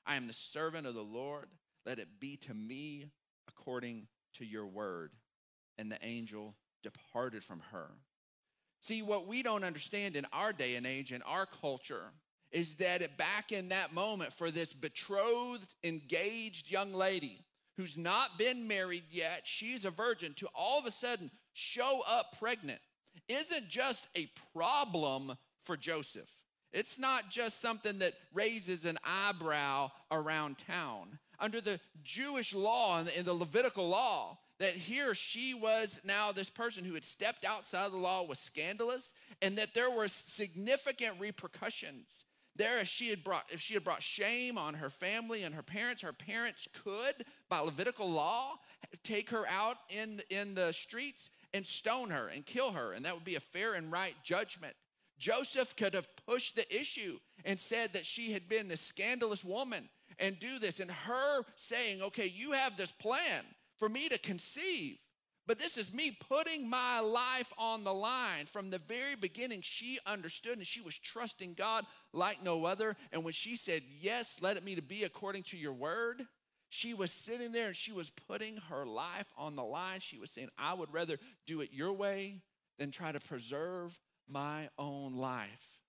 I 0.06 0.16
am 0.16 0.28
the 0.28 0.34
servant 0.34 0.88
of 0.88 0.96
the 0.96 1.02
Lord. 1.04 1.48
Let 1.86 2.00
it 2.00 2.20
be 2.20 2.38
to 2.38 2.54
me 2.54 3.08
according 3.48 4.08
to 4.38 4.46
your 4.46 4.66
word. 4.66 5.12
And 5.78 5.92
the 5.92 6.04
angel 6.04 6.56
departed 6.84 7.44
from 7.44 7.62
her. 7.72 7.92
See, 8.82 9.02
what 9.02 9.28
we 9.28 9.44
don't 9.44 9.64
understand 9.64 10.16
in 10.16 10.26
our 10.32 10.54
day 10.54 10.76
and 10.76 10.88
age, 10.88 11.12
in 11.12 11.22
our 11.24 11.46
culture, 11.46 12.14
is 12.52 12.76
that 12.76 13.18
back 13.18 13.52
in 13.52 13.70
that 13.70 13.94
moment 13.94 14.34
for 14.34 14.52
this 14.52 14.74
betrothed, 14.74 15.68
engaged 15.84 16.70
young 16.70 16.94
lady 16.94 17.46
who's 17.78 17.98
not 17.98 18.38
been 18.38 18.68
married 18.68 19.06
yet, 19.12 19.42
she's 19.46 19.86
a 19.86 19.92
virgin, 19.92 20.34
to 20.36 20.48
all 20.54 20.80
of 20.80 20.86
a 20.86 20.92
sudden 20.92 21.32
show 21.54 22.02
up 22.08 22.38
pregnant 22.40 22.82
isn't 23.28 23.70
just 23.70 24.08
a 24.16 24.30
problem 24.54 25.38
for 25.64 25.78
Joseph. 25.78 26.30
It's 26.72 27.00
not 27.00 27.30
just 27.30 27.62
something 27.62 28.00
that 28.00 28.14
raises 28.34 28.86
an 28.86 28.98
eyebrow 29.04 29.92
around 30.12 30.58
town. 30.58 31.20
Under 31.40 31.62
the 31.62 31.80
Jewish 32.04 32.54
law 32.54 33.00
and 33.00 33.08
the, 33.08 33.34
Levitical 33.34 33.88
law, 33.88 34.38
that 34.60 34.74
here 34.74 35.16
she 35.16 35.54
was 35.54 36.00
now 36.04 36.32
this 36.32 36.50
person 36.50 36.84
who 36.84 36.94
had 36.94 37.06
stepped 37.06 37.46
outside 37.46 37.92
the 37.92 37.98
law 37.98 38.24
was 38.24 38.40
scandalous, 38.40 39.14
and 39.42 39.58
that 39.58 39.74
there 39.74 39.90
were 39.90 40.08
significant 40.08 41.16
repercussions. 41.20 42.26
There, 42.60 42.80
if 42.80 42.90
she 42.90 43.10
had 43.10 43.24
brought 43.24 43.46
if 43.50 43.62
she 43.62 43.74
had 43.74 43.86
brought 43.86 44.04
shame 44.04 44.58
on 44.58 44.74
her 44.76 44.90
family 44.90 45.44
and 45.44 45.56
her 45.56 45.64
parents, 45.64 46.02
her 46.02 46.12
parents 46.12 46.68
could, 46.84 47.26
by 47.48 47.60
Levitical 47.60 48.12
law, 48.12 48.60
take 49.02 49.30
her 49.30 49.48
out 49.48 49.78
in 49.90 50.22
in 50.30 50.56
the 50.56 50.74
streets 50.74 51.30
and 51.54 51.66
stone 51.66 52.10
her 52.10 52.28
and 52.28 52.46
kill 52.46 52.72
her, 52.72 52.92
and 52.92 53.06
that 53.06 53.16
would 53.16 53.24
be 53.24 53.36
a 53.36 53.40
fair 53.40 53.76
and 53.76 53.94
right 53.94 54.14
judgment. 54.26 54.76
Joseph 55.18 55.74
could 55.78 55.94
have 55.94 56.10
pushed 56.28 56.58
the 56.58 56.78
issue 56.78 57.20
and 57.46 57.58
said 57.58 57.94
that 57.94 58.06
she 58.06 58.34
had 58.34 58.50
been 58.50 58.68
this 58.68 58.82
scandalous 58.82 59.44
woman 59.44 59.88
and 60.20 60.38
do 60.38 60.60
this, 60.60 60.82
and 60.82 60.92
her 60.92 61.44
saying, 61.56 62.02
Okay, 62.02 62.28
you 62.28 62.52
have 62.52 62.76
this 62.76 62.92
plan 62.92 63.46
for 63.78 63.88
me 63.88 64.10
to 64.10 64.18
conceive. 64.18 64.98
But 65.50 65.58
this 65.58 65.78
is 65.78 65.92
me 65.92 66.12
putting 66.12 66.70
my 66.70 67.00
life 67.00 67.52
on 67.58 67.84
the 67.84 67.94
line. 67.94 68.46
From 68.46 68.70
the 68.70 68.78
very 68.78 69.16
beginning, 69.16 69.62
she 69.64 69.98
understood 70.06 70.60
and 70.60 70.68
she 70.68 70.80
was 70.80 70.96
trusting 70.96 71.56
God 71.56 71.86
like 72.14 72.44
no 72.44 72.66
other. 72.66 72.96
And 73.12 73.24
when 73.24 73.34
she 73.34 73.56
said, 73.56 73.82
Yes, 74.00 74.38
let 74.42 74.58
it 74.58 74.64
me 74.64 74.76
to 74.76 74.84
be 74.84 75.06
according 75.06 75.42
to 75.46 75.58
your 75.58 75.74
word, 75.74 76.22
she 76.70 76.94
was 76.94 77.12
sitting 77.12 77.52
there 77.52 77.66
and 77.66 77.76
she 77.76 77.92
was 77.92 78.12
putting 78.28 78.58
her 78.70 78.86
life 78.86 79.26
on 79.40 79.56
the 79.56 79.64
line. 79.64 80.02
She 80.02 80.20
was 80.20 80.30
saying, 80.30 80.50
I 80.56 80.76
would 80.76 80.94
rather 80.94 81.18
do 81.48 81.62
it 81.62 81.74
your 81.74 81.94
way 81.94 82.44
than 82.78 82.92
try 82.92 83.12
to 83.12 83.20
preserve 83.20 83.98
my 84.28 84.70
own 84.78 85.16
life. 85.16 85.80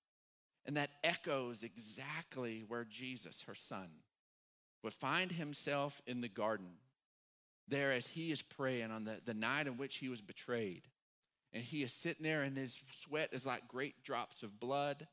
And 0.65 0.79
that 0.79 0.89
echoes 1.05 1.63
exactly 1.63 2.65
where 2.67 2.85
Jesus, 2.85 3.43
her 3.43 3.55
son, 3.55 3.89
would 4.83 4.95
find 4.95 5.33
himself 5.33 6.01
in 6.07 6.23
the 6.23 6.29
garden, 6.29 6.79
there 7.71 7.93
as 7.93 8.09
he 8.09 8.33
is 8.33 8.43
praying 8.43 8.91
on 8.91 9.05
the, 9.05 9.19
the 9.25 9.35
night 9.35 9.67
in 9.67 9.77
which 9.77 9.97
he 9.97 10.09
was 10.09 10.21
betrayed. 10.21 10.83
And 11.53 11.65
he 11.65 11.83
is 11.83 11.93
sitting 11.93 12.23
there, 12.23 12.43
and 12.43 12.57
his 12.57 12.79
sweat 13.03 13.31
is 13.33 13.45
like 13.45 13.67
great 13.67 14.05
drops 14.05 14.43
of 14.43 14.61
blood. 14.61 15.09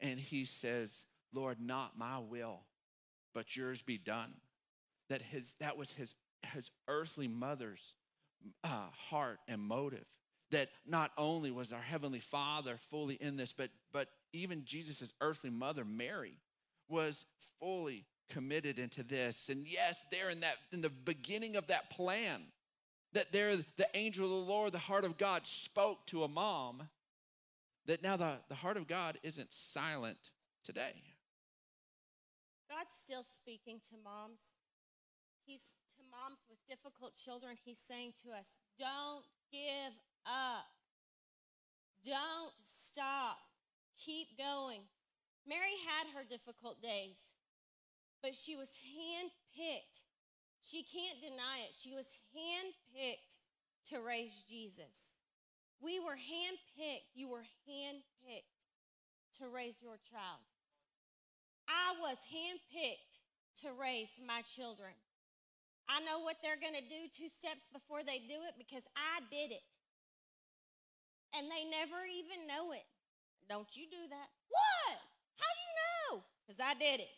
And 0.00 0.20
he 0.20 0.44
says, 0.44 1.06
Lord, 1.32 1.58
not 1.60 1.98
my 1.98 2.18
will, 2.18 2.60
but 3.34 3.56
yours 3.56 3.82
be 3.82 3.98
done. 3.98 4.34
That, 5.08 5.22
his, 5.22 5.54
that 5.60 5.76
was 5.76 5.92
his, 5.92 6.14
his 6.52 6.70
earthly 6.88 7.28
mother's 7.28 7.94
uh, 8.62 8.88
heart 9.08 9.40
and 9.48 9.60
motive. 9.60 10.04
That 10.50 10.68
not 10.86 11.10
only 11.18 11.50
was 11.50 11.72
our 11.72 11.80
Heavenly 11.80 12.20
Father 12.20 12.78
fully 12.90 13.16
in 13.16 13.36
this, 13.36 13.52
but, 13.52 13.70
but 13.92 14.08
even 14.32 14.64
Jesus' 14.64 15.12
earthly 15.20 15.50
mother, 15.50 15.84
Mary, 15.84 16.38
was 16.88 17.24
fully 17.58 18.04
committed 18.30 18.78
into 18.78 19.02
this. 19.02 19.48
And 19.48 19.66
yes, 19.66 20.04
there 20.10 20.30
in 20.30 20.40
that 20.40 20.56
in 20.72 20.80
the 20.80 20.90
beginning 20.90 21.56
of 21.56 21.66
that 21.68 21.90
plan, 21.90 22.42
that 23.12 23.32
there 23.32 23.56
the 23.56 23.88
angel 23.94 24.24
of 24.24 24.46
the 24.46 24.52
Lord, 24.52 24.72
the 24.72 24.78
heart 24.78 25.04
of 25.04 25.18
God, 25.18 25.46
spoke 25.46 26.06
to 26.06 26.24
a 26.24 26.28
mom. 26.28 26.88
That 27.86 28.02
now 28.02 28.16
the, 28.16 28.36
the 28.48 28.54
heart 28.54 28.78
of 28.78 28.88
God 28.88 29.18
isn't 29.22 29.52
silent 29.52 30.30
today. 30.64 30.94
God's 32.70 32.94
still 32.94 33.22
speaking 33.22 33.78
to 33.90 33.96
moms. 34.02 34.40
He's 35.44 35.60
to 35.96 36.02
moms 36.10 36.40
with 36.48 36.58
difficult 36.66 37.12
children. 37.14 37.56
He's 37.62 37.78
saying 37.78 38.14
to 38.24 38.30
us, 38.30 38.56
don't 38.78 39.24
give 39.52 39.92
up. 40.26 40.64
Don't 42.04 42.52
stop. 42.64 43.38
Keep 43.98 44.38
going. 44.38 44.80
Mary 45.46 45.76
had 45.86 46.16
her 46.16 46.24
difficult 46.24 46.80
days, 46.82 47.16
but 48.24 48.32
she 48.32 48.56
was 48.56 48.72
handpicked. 48.80 50.00
She 50.64 50.80
can't 50.80 51.20
deny 51.20 51.68
it. 51.68 51.76
She 51.76 51.92
was 51.92 52.08
handpicked 52.32 53.36
to 53.92 54.00
raise 54.00 54.32
Jesus. 54.48 55.12
We 55.76 56.00
were 56.00 56.16
handpicked. 56.16 57.12
You 57.12 57.28
were 57.28 57.44
handpicked 57.68 58.48
to 59.36 59.44
raise 59.52 59.76
your 59.84 60.00
child. 60.08 60.40
I 61.68 62.00
was 62.00 62.16
handpicked 62.32 63.20
to 63.60 63.76
raise 63.76 64.16
my 64.24 64.40
children. 64.40 64.96
I 65.84 66.00
know 66.00 66.24
what 66.24 66.40
they're 66.40 66.56
going 66.56 66.80
to 66.80 66.88
do 66.88 67.12
two 67.12 67.28
steps 67.28 67.68
before 67.76 68.00
they 68.00 68.24
do 68.24 68.40
it 68.48 68.56
because 68.56 68.88
I 68.96 69.20
did 69.28 69.52
it. 69.52 69.68
And 71.36 71.52
they 71.52 71.68
never 71.68 72.08
even 72.08 72.48
know 72.48 72.72
it. 72.72 72.88
Don't 73.52 73.68
you 73.76 73.84
do 73.84 74.08
that. 74.08 74.28
What? 74.48 74.96
How 75.36 75.50
do 75.52 75.60
you 75.60 75.74
know? 75.76 76.24
Because 76.40 76.64
I 76.64 76.72
did 76.72 77.04
it. 77.04 77.12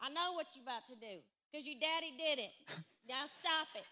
I 0.00 0.08
know 0.10 0.32
what 0.34 0.46
you're 0.54 0.62
about 0.62 0.86
to 0.88 0.96
do 0.96 1.22
because 1.50 1.66
your 1.66 1.78
daddy 1.80 2.14
did 2.14 2.38
it. 2.38 2.54
now 3.08 3.26
stop 3.40 3.68
it. 3.74 3.86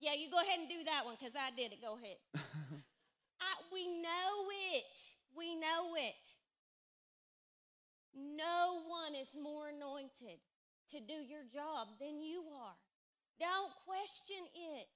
Yeah, 0.00 0.18
you 0.18 0.28
go 0.28 0.36
ahead 0.36 0.60
and 0.60 0.68
do 0.68 0.84
that 0.84 1.06
one 1.06 1.16
because 1.18 1.32
I 1.32 1.54
did 1.56 1.72
it. 1.72 1.80
Go 1.80 1.96
ahead. 1.96 2.20
I, 3.40 3.50
we 3.72 3.86
know 4.02 4.50
it. 4.74 4.94
We 5.32 5.56
know 5.56 5.96
it. 5.96 6.22
No 8.14 8.84
one 8.86 9.14
is 9.18 9.32
more 9.34 9.72
anointed 9.72 10.38
to 10.92 11.00
do 11.00 11.18
your 11.24 11.42
job 11.50 11.98
than 11.98 12.20
you 12.20 12.44
are. 12.52 12.78
Don't 13.40 13.72
question 13.88 14.44
it. 14.54 14.94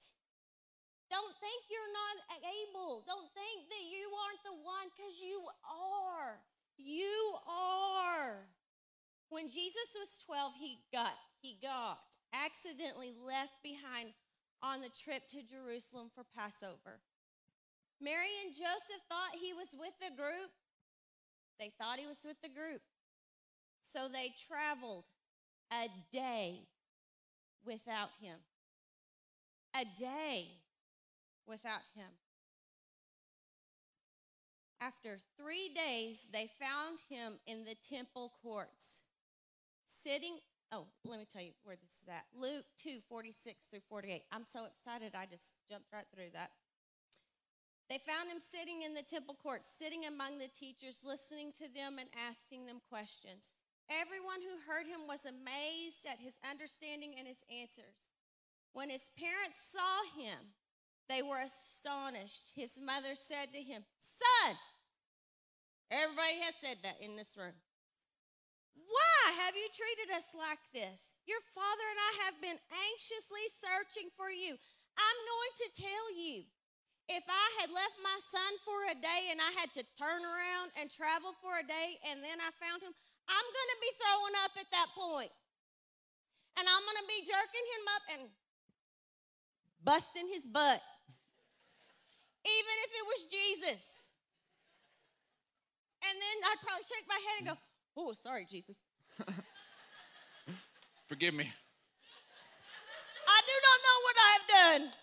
Don't 1.09 1.33
think 1.41 1.59
you're 1.67 1.95
not 1.95 2.15
able. 2.45 3.03
Don't 3.03 3.27
think 3.33 3.65
that 3.67 3.83
you 3.89 4.07
aren't 4.13 4.43
the 4.45 4.55
one 4.61 4.87
because 4.93 5.17
you 5.19 5.41
are. 5.65 6.37
You 6.77 7.35
are. 7.49 8.45
When 9.29 9.47
Jesus 9.47 9.93
was 9.93 10.09
12, 10.25 10.53
he 10.59 10.79
got, 10.91 11.13
he 11.41 11.57
got 11.61 11.99
accidentally 12.33 13.13
left 13.25 13.61
behind 13.63 14.09
on 14.61 14.81
the 14.81 14.89
trip 14.89 15.27
to 15.29 15.41
Jerusalem 15.41 16.09
for 16.13 16.25
Passover. 16.35 16.99
Mary 18.01 18.31
and 18.45 18.53
Joseph 18.53 19.03
thought 19.07 19.39
he 19.39 19.53
was 19.53 19.69
with 19.77 19.93
the 19.99 20.15
group. 20.15 20.51
They 21.59 21.71
thought 21.77 21.99
he 21.99 22.07
was 22.07 22.23
with 22.25 22.41
the 22.41 22.49
group. 22.49 22.81
So 23.81 24.07
they 24.07 24.33
traveled 24.47 25.05
a 25.71 25.87
day 26.11 26.61
without 27.65 28.09
him. 28.21 28.37
A 29.75 29.85
day 29.99 30.47
without 31.47 31.83
him. 31.95 32.09
After 34.81 35.17
three 35.37 35.69
days, 35.75 36.27
they 36.31 36.49
found 36.59 36.99
him 37.09 37.33
in 37.45 37.65
the 37.65 37.75
temple 37.89 38.31
courts, 38.41 38.99
sitting. 40.03 40.39
Oh, 40.71 40.85
let 41.05 41.19
me 41.19 41.25
tell 41.25 41.41
you 41.41 41.51
where 41.63 41.75
this 41.75 41.91
is 42.01 42.07
at. 42.07 42.25
Luke 42.33 42.65
2 42.77 42.99
46 43.09 43.65
through 43.65 43.85
48. 43.89 44.23
I'm 44.31 44.45
so 44.45 44.65
excited, 44.65 45.13
I 45.15 45.25
just 45.25 45.53
jumped 45.69 45.91
right 45.91 46.05
through 46.13 46.31
that. 46.33 46.51
They 47.89 47.97
found 47.97 48.29
him 48.29 48.37
sitting 48.37 48.83
in 48.85 48.93
the 48.93 49.01
temple 49.01 49.33
courts, 49.41 49.65
sitting 49.65 50.05
among 50.05 50.37
the 50.37 50.47
teachers, 50.47 51.01
listening 51.01 51.51
to 51.57 51.65
them 51.73 51.97
and 51.97 52.07
asking 52.13 52.67
them 52.67 52.85
questions. 52.85 53.49
Everyone 53.89 54.45
who 54.45 54.61
heard 54.69 54.85
him 54.85 55.09
was 55.09 55.25
amazed 55.25 56.05
at 56.05 56.21
his 56.21 56.37
understanding 56.45 57.17
and 57.17 57.25
his 57.25 57.41
answers. 57.49 57.97
When 58.73 58.93
his 58.93 59.09
parents 59.17 59.57
saw 59.73 60.21
him, 60.21 60.53
they 61.09 61.23
were 61.25 61.41
astonished. 61.41 62.53
His 62.53 62.77
mother 62.77 63.17
said 63.17 63.49
to 63.53 63.57
him, 63.57 63.81
Son, 63.97 64.53
everybody 65.89 66.45
has 66.45 66.53
said 66.61 66.77
that 66.83 67.01
in 67.01 67.17
this 67.17 67.33
room. 67.33 67.57
Why 68.75 69.21
have 69.45 69.55
you 69.55 69.67
treated 69.71 70.09
us 70.13 70.33
like 70.33 70.61
this? 70.73 71.13
Your 71.25 71.41
father 71.53 71.85
and 71.89 72.01
I 72.01 72.13
have 72.27 72.37
been 72.41 72.59
anxiously 72.91 73.45
searching 73.53 74.09
for 74.13 74.33
you. 74.33 74.57
I'm 74.97 75.19
going 75.23 75.53
to 75.63 75.67
tell 75.79 76.05
you 76.13 76.43
if 77.09 77.25
I 77.25 77.47
had 77.57 77.73
left 77.73 77.97
my 78.05 78.19
son 78.29 78.51
for 78.61 78.85
a 78.89 78.97
day 78.97 79.33
and 79.33 79.41
I 79.41 79.49
had 79.57 79.73
to 79.77 79.83
turn 79.97 80.21
around 80.21 80.69
and 80.77 80.93
travel 80.93 81.33
for 81.41 81.57
a 81.57 81.65
day 81.65 81.97
and 82.05 82.21
then 82.21 82.37
I 82.37 82.53
found 82.61 82.85
him, 82.85 82.93
I'm 83.25 83.47
going 83.49 83.71
to 83.73 83.79
be 83.81 83.91
throwing 83.97 84.35
up 84.45 84.53
at 84.57 84.69
that 84.69 84.89
point. 84.93 85.33
And 86.57 86.65
I'm 86.67 86.83
going 86.85 87.01
to 87.01 87.09
be 87.09 87.25
jerking 87.25 87.65
him 87.65 87.83
up 87.95 88.05
and 88.13 88.21
busting 89.81 90.27
his 90.33 90.45
butt. 90.45 90.81
Even 92.45 92.75
if 92.85 92.91
it 92.93 93.05
was 93.05 93.21
Jesus. 93.29 93.81
And 96.03 96.15
then 96.15 96.35
I'd 96.45 96.61
probably 96.65 96.85
shake 96.89 97.07
my 97.07 97.21
head 97.21 97.37
and 97.41 97.47
go, 97.53 97.57
Oh, 98.01 98.13
sorry, 98.13 98.45
Jesus. 98.49 98.77
Forgive 101.09 101.33
me. 101.33 101.51
I 103.27 103.41
do 103.45 103.55
not 103.67 103.79
know 103.83 103.97
what 104.05 104.15
I 104.17 104.29
have 104.31 104.47
done. 104.79 104.93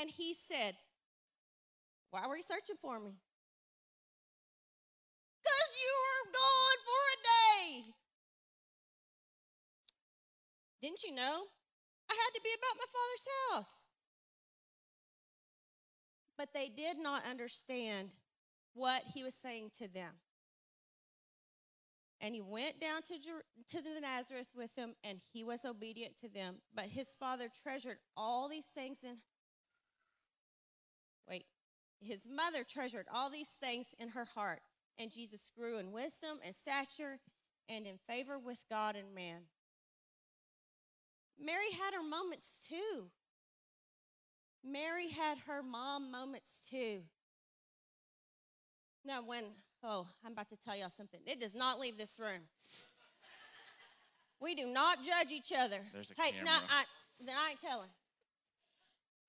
And 0.00 0.10
he 0.10 0.34
said, 0.34 0.74
Why 2.10 2.26
were 2.26 2.36
you 2.36 2.42
searching 2.42 2.74
for 2.82 2.98
me? 2.98 3.12
Because 5.44 5.70
you 5.78 5.92
were 6.02 6.32
gone 6.32 6.78
for 6.82 7.02
a 7.14 7.18
day. 7.22 7.94
Didn't 10.82 11.04
you 11.04 11.14
know? 11.14 11.44
I 12.10 12.14
had 12.14 12.34
to 12.34 12.40
be 12.42 12.50
about 12.58 12.76
my 12.76 12.86
father's 12.90 13.26
house. 13.52 13.82
But 16.36 16.48
they 16.52 16.72
did 16.76 16.98
not 16.98 17.24
understand 17.24 18.10
what 18.76 19.02
he 19.14 19.24
was 19.24 19.34
saying 19.34 19.70
to 19.78 19.88
them. 19.88 20.12
And 22.20 22.34
he 22.34 22.40
went 22.40 22.80
down 22.80 23.02
to, 23.02 23.14
to 23.14 23.82
the 23.82 24.00
Nazareth 24.00 24.48
with 24.56 24.74
them, 24.74 24.94
and 25.02 25.20
he 25.32 25.44
was 25.44 25.64
obedient 25.64 26.18
to 26.20 26.28
them. 26.28 26.56
But 26.74 26.86
his 26.86 27.08
father 27.18 27.48
treasured 27.62 27.98
all 28.16 28.48
these 28.48 28.66
things 28.66 28.98
in. 29.02 29.16
Wait. 31.28 31.46
His 32.00 32.20
mother 32.30 32.64
treasured 32.64 33.06
all 33.12 33.30
these 33.30 33.48
things 33.60 33.88
in 33.98 34.10
her 34.10 34.24
heart. 34.24 34.60
And 34.98 35.10
Jesus 35.10 35.50
grew 35.58 35.78
in 35.78 35.92
wisdom 35.92 36.38
and 36.44 36.54
stature 36.54 37.18
and 37.68 37.86
in 37.86 37.98
favor 38.06 38.38
with 38.38 38.58
God 38.70 38.96
and 38.96 39.14
man. 39.14 39.42
Mary 41.38 41.72
had 41.72 41.92
her 41.94 42.02
moments 42.02 42.66
too. 42.66 43.08
Mary 44.64 45.10
had 45.10 45.38
her 45.46 45.62
mom 45.62 46.10
moments 46.10 46.66
too. 46.70 47.02
Now, 49.06 49.22
when, 49.22 49.44
oh, 49.84 50.06
I'm 50.24 50.32
about 50.32 50.48
to 50.48 50.56
tell 50.56 50.76
y'all 50.76 50.90
something. 50.90 51.20
It 51.26 51.40
does 51.40 51.54
not 51.54 51.78
leave 51.78 51.96
this 51.96 52.18
room. 52.18 52.42
we 54.40 54.56
do 54.56 54.66
not 54.66 54.98
judge 54.98 55.30
each 55.30 55.52
other. 55.56 55.78
There's 55.92 56.10
a 56.10 56.20
hey, 56.20 56.32
camera. 56.32 56.44
no, 56.46 56.52
I, 56.52 56.84
then 57.24 57.36
I 57.38 57.50
ain't 57.50 57.60
telling. 57.60 57.90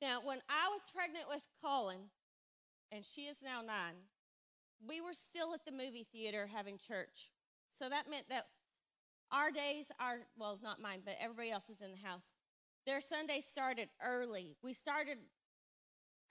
Now, 0.01 0.19
when 0.23 0.39
I 0.49 0.69
was 0.71 0.81
pregnant 0.93 1.25
with 1.29 1.43
Colin, 1.63 2.09
and 2.91 3.05
she 3.05 3.21
is 3.21 3.37
now 3.43 3.61
nine, 3.61 4.09
we 4.87 4.99
were 4.99 5.13
still 5.13 5.53
at 5.53 5.63
the 5.65 5.71
movie 5.71 6.07
theater 6.11 6.49
having 6.51 6.77
church. 6.77 7.29
So 7.77 7.87
that 7.89 8.09
meant 8.09 8.29
that 8.29 8.45
our 9.31 9.51
days 9.51 9.85
are, 9.99 10.19
well, 10.37 10.59
not 10.63 10.81
mine, 10.81 11.01
but 11.05 11.15
everybody 11.21 11.51
else 11.51 11.69
is 11.69 11.81
in 11.81 11.91
the 11.91 12.07
house. 12.07 12.33
Their 12.85 13.01
Sunday 13.01 13.41
started 13.41 13.89
early. 14.03 14.55
We 14.63 14.73
started 14.73 15.17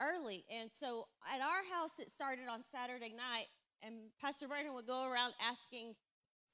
early. 0.01 0.45
And 0.49 0.69
so 0.79 1.07
at 1.27 1.41
our 1.41 1.63
house, 1.73 1.99
it 1.99 2.11
started 2.11 2.47
on 2.49 2.61
Saturday 2.71 3.13
night, 3.15 3.47
and 3.81 4.11
Pastor 4.21 4.47
Brandon 4.47 4.73
would 4.73 4.87
go 4.87 5.09
around 5.09 5.33
asking 5.41 5.95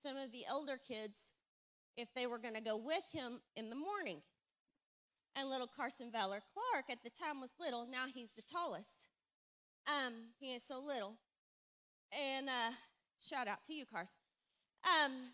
some 0.06 0.18
of 0.18 0.32
the 0.32 0.44
older 0.52 0.78
kids 0.78 1.32
if 1.96 2.14
they 2.14 2.28
were 2.28 2.40
going 2.40 2.56
to 2.56 2.62
go 2.62 2.78
with 2.78 3.04
him 3.12 3.42
in 3.56 3.70
the 3.70 3.76
morning. 3.76 4.22
And 5.36 5.50
little 5.50 5.68
Carson 5.68 6.12
Valor 6.12 6.42
Clark 6.54 6.86
at 6.90 7.04
the 7.04 7.10
time 7.10 7.40
was 7.40 7.52
little. 7.60 7.88
Now 7.90 8.06
he's 8.14 8.32
the 8.36 8.44
tallest. 8.44 9.08
Um, 9.88 10.14
he 10.40 10.54
is 10.54 10.64
so 10.68 10.80
little. 10.80 11.16
And 12.12 12.50
uh, 12.50 12.72
shout 13.22 13.48
out 13.48 13.64
to 13.66 13.74
you, 13.74 13.86
Carson. 13.86 14.16
Um, 14.84 15.32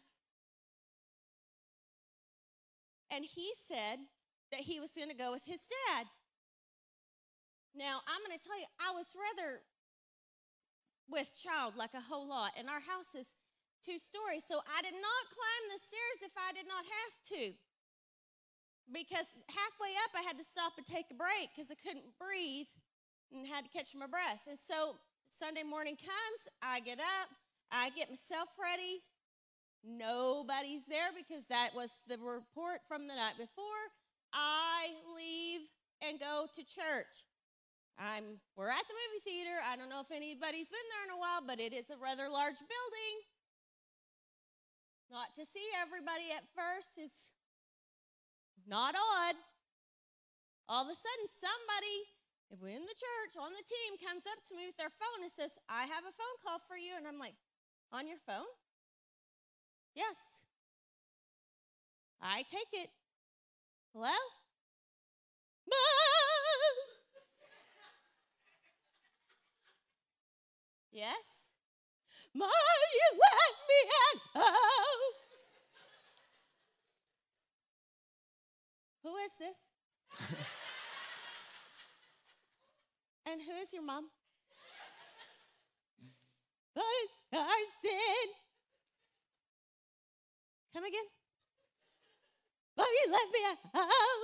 and 3.12 3.25
he 3.25 3.51
said 3.68 4.00
that 4.51 4.62
he 4.62 4.80
was 4.80 4.92
going 4.96 5.10
to 5.10 5.16
go 5.16 5.32
with 5.32 5.46
his 5.46 5.62
dad. 5.88 6.08
Now, 7.79 8.03
I'm 8.12 8.19
going 8.27 8.36
to 8.36 8.43
tell 8.43 8.59
you, 8.59 8.67
I 8.75 8.91
was 8.91 9.07
rather 9.15 9.63
with 11.07 11.31
child 11.31 11.79
like 11.79 11.95
a 11.95 12.03
whole 12.03 12.27
lot, 12.27 12.51
and 12.59 12.67
our 12.67 12.83
house 12.83 13.15
is 13.15 13.31
two 13.79 13.95
stories, 13.95 14.43
so 14.43 14.59
I 14.67 14.83
did 14.83 15.00
not 15.00 15.24
climb 15.31 15.63
the 15.71 15.79
stairs 15.79 16.19
if 16.27 16.36
I 16.36 16.51
did 16.51 16.67
not 16.67 16.83
have 16.83 17.13
to. 17.39 17.55
Because 18.91 19.31
halfway 19.48 19.95
up, 20.03 20.12
I 20.12 20.27
had 20.27 20.36
to 20.36 20.43
stop 20.43 20.75
and 20.75 20.83
take 20.83 21.07
a 21.07 21.15
break 21.15 21.55
because 21.55 21.71
I 21.71 21.79
couldn't 21.79 22.19
breathe 22.19 22.67
and 23.31 23.48
had 23.48 23.63
to 23.63 23.71
catch 23.71 23.95
my 23.95 24.12
breath. 24.12 24.43
And 24.43 24.59
so 24.59 25.00
Sunday 25.39 25.63
morning 25.63 25.95
comes, 25.95 26.41
I 26.59 26.83
get 26.83 27.00
up, 27.00 27.31
I 27.71 27.95
get 27.95 28.12
myself 28.12 28.51
ready. 28.59 29.00
Nobody's 29.88 30.83
there 30.91 31.15
because 31.15 31.48
that 31.48 31.71
was 31.71 31.95
the 32.12 32.19
report 32.19 32.83
from 32.91 33.07
the 33.07 33.15
night 33.15 33.39
before. 33.39 33.88
I 34.36 34.91
leave 35.15 35.71
and 36.03 36.19
go 36.19 36.51
to 36.51 36.62
church. 36.67 37.24
I'm 38.00 38.39
we're 38.56 38.72
at 38.72 38.88
the 38.88 38.96
movie 38.96 39.24
theater. 39.27 39.60
I 39.60 39.75
don't 39.75 39.91
know 39.91 40.00
if 40.00 40.08
anybody's 40.08 40.72
been 40.72 40.88
there 40.88 41.03
in 41.12 41.12
a 41.12 41.20
while, 41.20 41.44
but 41.44 41.60
it 41.60 41.75
is 41.75 41.91
a 41.91 42.00
rather 42.00 42.32
large 42.32 42.58
building. 42.63 43.15
Not 45.12 45.36
to 45.36 45.44
see 45.44 45.68
everybody 45.75 46.32
at 46.32 46.48
first 46.56 46.96
is 46.96 47.12
not 48.63 48.96
odd. 48.96 49.36
All 50.72 50.88
of 50.88 50.89
a 50.89 50.96
sudden, 50.96 51.25
somebody 51.44 52.08
in 52.72 52.88
the 52.88 52.98
church 52.98 53.36
on 53.36 53.51
the 53.51 53.65
team 53.68 54.00
comes 54.00 54.24
up 54.29 54.39
to 54.48 54.56
me 54.56 54.72
with 54.72 54.77
their 54.79 54.94
phone 54.96 55.22
and 55.27 55.34
says, 55.34 55.51
I 55.68 55.84
have 55.84 56.08
a 56.08 56.15
phone 56.15 56.38
call 56.39 56.62
for 56.72 56.77
you. 56.79 56.96
And 56.96 57.03
I'm 57.03 57.20
like, 57.20 57.36
On 57.91 58.08
your 58.08 58.22
phone? 58.25 58.46
Yes. 59.96 60.15
I 62.22 62.44
take 62.44 62.70
it. 62.74 62.89
Hello? 63.94 64.13
Mom! 65.68 66.09
Yes? 71.00 71.48
Mom, 72.36 72.51
you 73.00 73.08
left 73.15 73.62
me 73.72 73.79
at 74.03 74.20
home. 74.36 75.03
Who 79.03 79.15
is 79.24 79.32
this? 79.39 79.56
and 83.32 83.39
who 83.41 83.56
is 83.63 83.72
your 83.72 83.84
mom? 83.84 84.12
Buzz 86.75 87.12
Carson. 87.32 88.27
Come 90.75 90.84
again. 90.84 91.08
Mom, 92.75 92.88
you 92.91 93.12
left 93.12 93.32
me 93.32 93.39
at 93.48 93.58
home. 93.72 94.24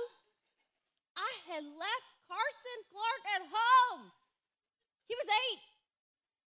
I 1.16 1.32
had 1.48 1.64
left 1.64 2.08
Carson 2.28 2.78
Clark 2.92 3.22
at 3.34 3.42
home. 3.48 4.12
He 5.08 5.16
was 5.16 5.24
eight. 5.24 5.65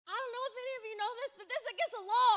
I 0.06 0.14
don't 0.14 0.32
know 0.32 0.44
if 0.46 0.54
any 0.54 0.74
of 0.78 0.84
you 0.86 0.96
know 0.96 1.12
this, 1.18 1.32
but 1.34 1.46
this 1.50 1.58
is 1.60 1.68
against 1.74 1.94
the 1.98 2.06
law. 2.06 2.36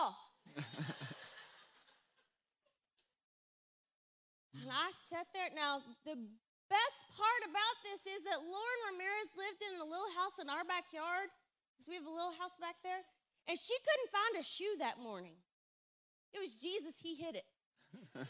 and 4.57 4.69
I 4.73 4.89
sat 5.05 5.29
there. 5.33 5.49
Now, 5.53 5.85
the 6.01 6.17
best 6.69 6.99
part 7.13 7.41
about 7.45 7.75
this 7.85 8.05
is 8.09 8.25
that 8.25 8.41
Lauren 8.41 8.81
Ramirez 8.89 9.29
lived 9.37 9.61
in 9.65 9.77
a 9.81 9.85
little 9.85 10.09
house 10.17 10.37
in 10.41 10.49
our 10.49 10.65
backyard. 10.65 11.29
because 11.77 11.87
we 11.89 11.95
have 11.97 12.05
a 12.09 12.13
little 12.13 12.33
house 12.37 12.57
back 12.57 12.81
there. 12.81 13.05
And 13.49 13.57
she 13.57 13.73
couldn't 13.73 14.11
find 14.13 14.33
a 14.37 14.45
shoe 14.45 14.75
that 14.81 15.01
morning. 15.01 15.33
It 16.33 16.39
was 16.41 16.53
Jesus, 16.61 17.01
he 17.01 17.15
hid 17.17 17.35
it. 17.41 17.47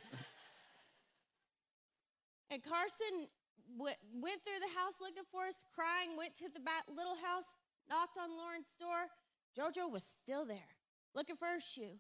and 2.52 2.64
Carson 2.64 3.28
w- 3.76 4.00
went 4.16 4.40
through 4.48 4.64
the 4.64 4.72
house 4.80 4.96
looking 5.04 5.28
for 5.28 5.52
us, 5.52 5.68
crying, 5.76 6.16
went 6.16 6.40
to 6.40 6.48
the 6.48 6.64
little 6.88 7.20
house, 7.20 7.52
knocked 7.92 8.16
on 8.16 8.32
Lauren's 8.40 8.72
door. 8.80 9.12
Jojo 9.60 9.92
was 9.92 10.06
still 10.24 10.46
there, 10.46 10.78
looking 11.14 11.36
for 11.36 11.46
her 11.46 11.60
shoe. 11.60 12.00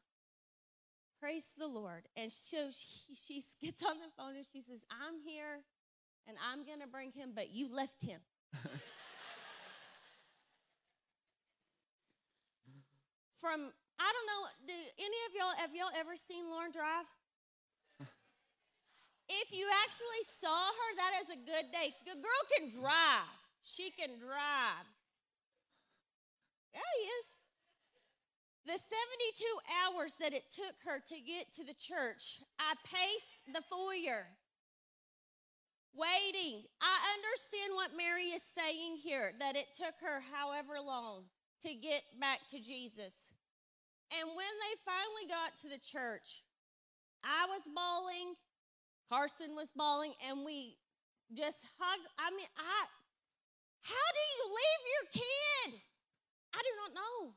Praise 1.19 1.43
the 1.57 1.67
Lord. 1.67 2.07
And 2.15 2.31
so 2.31 2.69
she, 2.71 3.15
she 3.15 3.43
gets 3.61 3.83
on 3.83 3.99
the 3.99 4.07
phone 4.15 4.37
and 4.37 4.45
she 4.47 4.61
says, 4.61 4.85
I'm 4.87 5.19
here 5.19 5.59
and 6.25 6.37
I'm 6.39 6.63
going 6.65 6.79
to 6.79 6.87
bring 6.87 7.11
him, 7.11 7.31
but 7.35 7.51
you 7.51 7.67
left 7.67 8.01
him. 8.01 8.21
From, 13.41 13.73
I 13.99 14.07
don't 14.07 14.27
know, 14.27 14.47
do 14.65 14.73
any 14.97 15.19
of 15.27 15.35
y'all, 15.35 15.55
have 15.57 15.75
y'all 15.75 15.91
ever 15.99 16.15
seen 16.15 16.47
Lauren 16.49 16.71
drive? 16.71 17.05
if 19.27 19.51
you 19.51 19.67
actually 19.83 20.23
saw 20.39 20.71
her, 20.71 20.95
that 20.95 21.19
is 21.23 21.29
a 21.35 21.39
good 21.43 21.71
day. 21.73 21.93
The 22.07 22.15
girl 22.15 22.43
can 22.55 22.71
drive. 22.79 23.35
She 23.63 23.91
can 23.91 24.19
drive. 24.19 24.87
Yeah, 26.73 26.79
he 26.95 27.03
is. 27.03 27.38
The 28.69 28.77
72 28.77 29.41
hours 29.81 30.13
that 30.21 30.29
it 30.29 30.45
took 30.53 30.77
her 30.85 31.01
to 31.01 31.17
get 31.25 31.49
to 31.57 31.65
the 31.65 31.73
church, 31.73 32.37
I 32.61 32.77
paced 32.85 33.41
the 33.49 33.65
foyer, 33.65 34.29
waiting. 35.97 36.69
I 36.77 36.97
understand 37.17 37.73
what 37.73 37.97
Mary 37.97 38.29
is 38.29 38.45
saying 38.45 39.01
here 39.01 39.33
that 39.41 39.57
it 39.57 39.73
took 39.73 39.97
her 40.05 40.21
however 40.21 40.77
long 40.85 41.25
to 41.65 41.73
get 41.73 42.05
back 42.21 42.45
to 42.53 42.61
Jesus. 42.61 43.33
And 44.13 44.37
when 44.37 44.53
they 44.61 44.73
finally 44.85 45.25
got 45.25 45.57
to 45.65 45.67
the 45.73 45.81
church, 45.81 46.45
I 47.25 47.49
was 47.49 47.65
bawling, 47.65 48.37
Carson 49.09 49.57
was 49.57 49.73
bawling, 49.73 50.13
and 50.29 50.45
we 50.45 50.77
just 51.33 51.65
hugged. 51.81 52.05
I 52.21 52.29
mean, 52.37 52.53
I, 52.53 52.85
how 53.81 54.09
do 54.13 54.23
you 54.37 54.43
leave 54.45 54.83
your 54.93 55.05
kid? 55.25 55.81
I 56.53 56.61
do 56.61 56.69
not 56.85 56.93
know. 56.93 57.33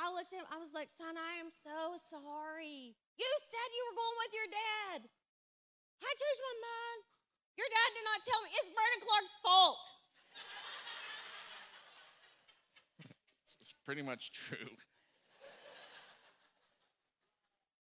I 0.00 0.08
looked 0.08 0.32
at 0.32 0.40
him, 0.40 0.48
I 0.48 0.56
was 0.56 0.72
like, 0.72 0.88
son, 0.96 1.20
I 1.20 1.36
am 1.36 1.52
so 1.52 2.00
sorry. 2.08 2.96
You 3.20 3.30
said 3.52 3.68
you 3.76 3.82
were 3.92 4.00
going 4.00 4.16
with 4.24 4.32
your 4.32 4.48
dad. 4.48 4.98
I 6.00 6.10
changed 6.16 6.40
my 6.40 6.56
mind. 6.64 7.00
Your 7.60 7.68
dad 7.68 7.88
did 7.92 8.06
not 8.08 8.20
tell 8.24 8.40
me. 8.40 8.48
It's 8.56 8.72
Brandon 8.72 9.02
Clark's 9.04 9.36
fault. 9.44 9.84
It's 13.60 13.76
pretty 13.84 14.00
much 14.00 14.32
true. 14.32 14.72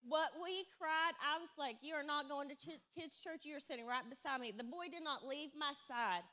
What 0.09 0.31
we 0.39 0.65
cried, 0.79 1.13
I 1.19 1.37
was 1.43 1.51
like, 1.59 1.83
You 1.83 1.99
are 1.99 2.07
not 2.07 2.31
going 2.31 2.49
to 2.49 2.57
ch- 2.57 2.81
kids' 2.95 3.21
church. 3.21 3.43
You're 3.43 3.61
sitting 3.61 3.85
right 3.85 4.07
beside 4.09 4.41
me. 4.41 4.55
The 4.57 4.65
boy 4.65 4.87
did 4.89 5.03
not 5.03 5.27
leave 5.27 5.51
my 5.59 5.75
side. 5.91 6.25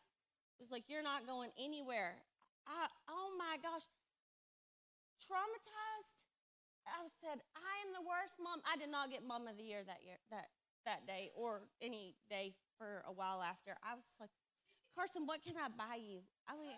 It 0.55 0.63
was 0.63 0.71
like, 0.71 0.85
You're 0.87 1.03
not 1.03 1.27
going 1.27 1.49
anywhere. 1.57 2.21
I, 2.69 2.87
oh 3.09 3.33
my 3.35 3.57
gosh. 3.59 3.83
Traumatized. 5.23 6.23
I 6.83 7.07
said, 7.23 7.39
I 7.55 7.73
am 7.87 7.95
the 7.95 8.03
worst 8.03 8.35
mom. 8.43 8.59
I 8.67 8.75
did 8.75 8.91
not 8.91 9.07
get 9.07 9.23
mom 9.23 9.47
of 9.47 9.55
the 9.55 9.63
year 9.63 9.87
that 9.87 10.03
year, 10.03 10.19
that, 10.29 10.51
that 10.83 11.07
day, 11.07 11.31
or 11.31 11.63
any 11.79 12.15
day 12.27 12.53
for 12.75 13.03
a 13.07 13.13
while 13.13 13.39
after. 13.39 13.79
I 13.79 13.95
was 13.95 14.05
like, 14.19 14.31
Carson, 14.91 15.23
what 15.25 15.39
can 15.41 15.55
I 15.55 15.71
buy 15.71 15.97
you? 15.97 16.21
I 16.43 16.59
mean, 16.59 16.75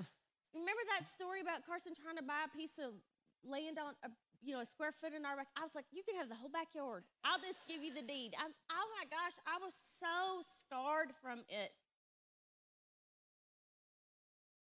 remember 0.56 0.84
that 0.96 1.04
story 1.04 1.44
about 1.44 1.68
Carson 1.68 1.92
trying 1.92 2.16
to 2.16 2.24
buy 2.24 2.48
a 2.48 2.52
piece 2.56 2.80
of 2.80 2.96
land 3.44 3.76
on 3.76 3.92
a 4.02 4.10
you 4.46 4.54
know, 4.54 4.60
a 4.60 4.68
square 4.68 4.92
foot 4.92 5.10
in 5.10 5.24
our 5.24 5.34
back. 5.34 5.48
I 5.56 5.66
was 5.66 5.74
like, 5.74 5.86
you 5.90 6.06
can 6.06 6.14
have 6.14 6.28
the 6.28 6.38
whole 6.38 6.52
backyard. 6.52 7.02
I'll 7.24 7.42
just 7.42 7.66
give 7.66 7.82
you 7.82 7.90
the 7.90 8.04
deed. 8.04 8.30
I'm, 8.38 8.54
oh 8.70 8.86
my 8.94 9.04
gosh, 9.10 9.34
I 9.42 9.58
was 9.58 9.74
so 9.98 10.46
scarred 10.62 11.10
from 11.18 11.42
it. 11.48 11.74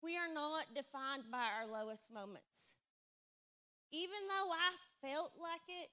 We 0.01 0.17
are 0.17 0.33
not 0.33 0.73
defined 0.73 1.29
by 1.29 1.45
our 1.45 1.69
lowest 1.69 2.09
moments. 2.11 2.73
Even 3.93 4.25
though 4.25 4.49
I 4.49 4.73
felt 5.05 5.37
like 5.37 5.61
it, 5.69 5.89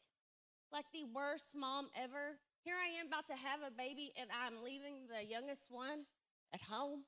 like 0.73 0.87
the 0.92 1.05
worst 1.12 1.53
mom 1.53 1.92
ever, 1.92 2.40
here 2.64 2.77
I 2.81 3.01
am 3.01 3.09
about 3.09 3.29
to 3.29 3.37
have 3.37 3.61
a 3.61 3.71
baby 3.71 4.12
and 4.16 4.31
I'm 4.33 4.64
leaving 4.64 5.12
the 5.12 5.21
youngest 5.21 5.68
one 5.68 6.09
at 6.55 6.62
home. 6.62 7.05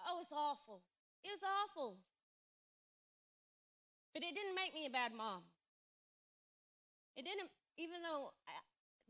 Oh, 0.00 0.20
it's 0.22 0.32
awful. 0.32 0.80
It 1.24 1.28
was 1.28 1.44
awful. 1.44 1.98
But 4.14 4.24
it 4.24 4.32
didn't 4.32 4.56
make 4.56 4.72
me 4.72 4.86
a 4.86 4.90
bad 4.90 5.12
mom. 5.12 5.44
It 7.16 7.24
didn't, 7.28 7.52
even 7.76 8.00
though 8.00 8.32
I, 8.48 8.54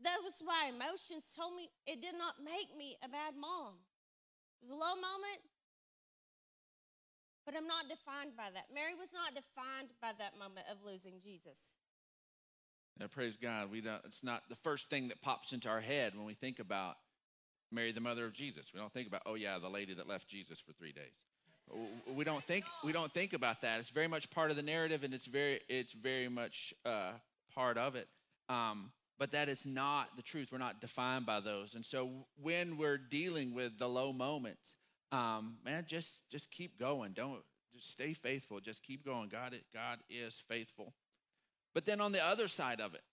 that 0.03 0.19
was 0.19 0.35
my 0.43 0.67
emotions 0.67 1.31
told 1.31 1.55
me, 1.55 1.71
it 1.87 2.01
did 2.01 2.19
not 2.19 2.43
make 2.43 2.75
me 2.75 2.97
a 2.99 3.07
bad 3.07 3.39
mom. 3.39 3.79
It 4.59 4.67
was 4.67 4.75
a 4.75 4.79
low 4.79 4.99
moment, 4.99 5.46
but 7.47 7.55
I'm 7.55 7.65
not 7.65 7.87
defined 7.87 8.35
by 8.35 8.49
that. 8.53 8.65
Mary 8.75 8.93
was 8.93 9.07
not 9.13 9.33
defined 9.33 9.93
by 10.01 10.11
that 10.19 10.37
moment 10.37 10.67
of 10.69 10.79
losing 10.85 11.21
Jesus. 11.23 11.57
Yeah, 12.99 13.07
praise 13.07 13.37
God. 13.37 13.71
We 13.71 13.79
don't, 13.79 14.01
it's 14.03 14.21
not 14.21 14.43
the 14.49 14.57
first 14.57 14.89
thing 14.89 15.07
that 15.07 15.21
pops 15.21 15.53
into 15.53 15.69
our 15.69 15.79
head 15.79 16.13
when 16.13 16.25
we 16.25 16.33
think 16.33 16.59
about 16.59 16.97
Mary, 17.71 17.93
the 17.93 18.01
mother 18.01 18.25
of 18.25 18.33
Jesus. 18.33 18.71
We 18.73 18.81
don't 18.81 18.91
think 18.91 19.07
about, 19.07 19.21
oh 19.25 19.35
yeah, 19.35 19.59
the 19.59 19.69
lady 19.69 19.93
that 19.93 20.09
left 20.09 20.27
Jesus 20.27 20.59
for 20.59 20.73
three 20.73 20.91
days. 20.91 21.15
We 22.13 22.25
don't 22.25 22.43
think 22.43 22.65
we 22.83 22.93
don't 22.93 23.11
think 23.13 23.33
about 23.33 23.61
that. 23.61 23.81
It's 23.81 23.89
very 23.89 24.07
much 24.07 24.29
part 24.29 24.51
of 24.51 24.55
the 24.55 24.61
narrative, 24.61 25.03
and 25.03 25.13
it's 25.13 25.25
very 25.25 25.59
it's 25.67 25.91
very 25.91 26.29
much 26.29 26.73
uh, 26.85 27.11
part 27.53 27.77
of 27.77 27.97
it. 27.97 28.07
Um, 28.47 28.91
but 29.19 29.31
that 29.31 29.49
is 29.49 29.65
not 29.65 30.15
the 30.15 30.21
truth. 30.21 30.47
We're 30.49 30.59
not 30.59 30.79
defined 30.79 31.25
by 31.25 31.41
those. 31.41 31.75
And 31.75 31.83
so 31.83 32.09
when 32.41 32.77
we're 32.77 32.97
dealing 32.97 33.53
with 33.53 33.79
the 33.79 33.89
low 33.89 34.13
moments, 34.13 34.77
um, 35.11 35.57
man, 35.63 35.85
just 35.87 36.29
just 36.29 36.51
keep 36.51 36.79
going. 36.79 37.13
Don't 37.13 37.41
just 37.73 37.91
stay 37.91 38.13
faithful. 38.13 38.59
Just 38.59 38.83
keep 38.83 39.05
going. 39.05 39.29
God, 39.29 39.55
God 39.73 39.99
is 40.09 40.41
faithful. 40.47 40.93
But 41.73 41.85
then 41.85 42.01
on 42.01 42.11
the 42.11 42.25
other 42.25 42.47
side 42.47 42.81
of 42.81 42.95
it, 42.95 43.03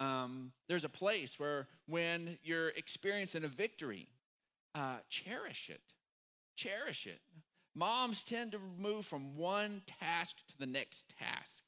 um, 0.00 0.52
there's 0.68 0.84
a 0.84 0.88
place 0.88 1.38
where 1.38 1.66
when 1.86 2.38
you're 2.44 2.68
experiencing 2.68 3.44
a 3.44 3.48
victory, 3.48 4.08
uh, 4.74 4.98
cherish 5.08 5.68
it. 5.68 5.80
Cherish 6.54 7.06
it. 7.06 7.20
Moms 7.74 8.22
tend 8.22 8.52
to 8.52 8.58
move 8.78 9.06
from 9.06 9.36
one 9.36 9.82
task 10.00 10.36
to 10.48 10.58
the 10.58 10.66
next 10.66 11.14
task. 11.18 11.62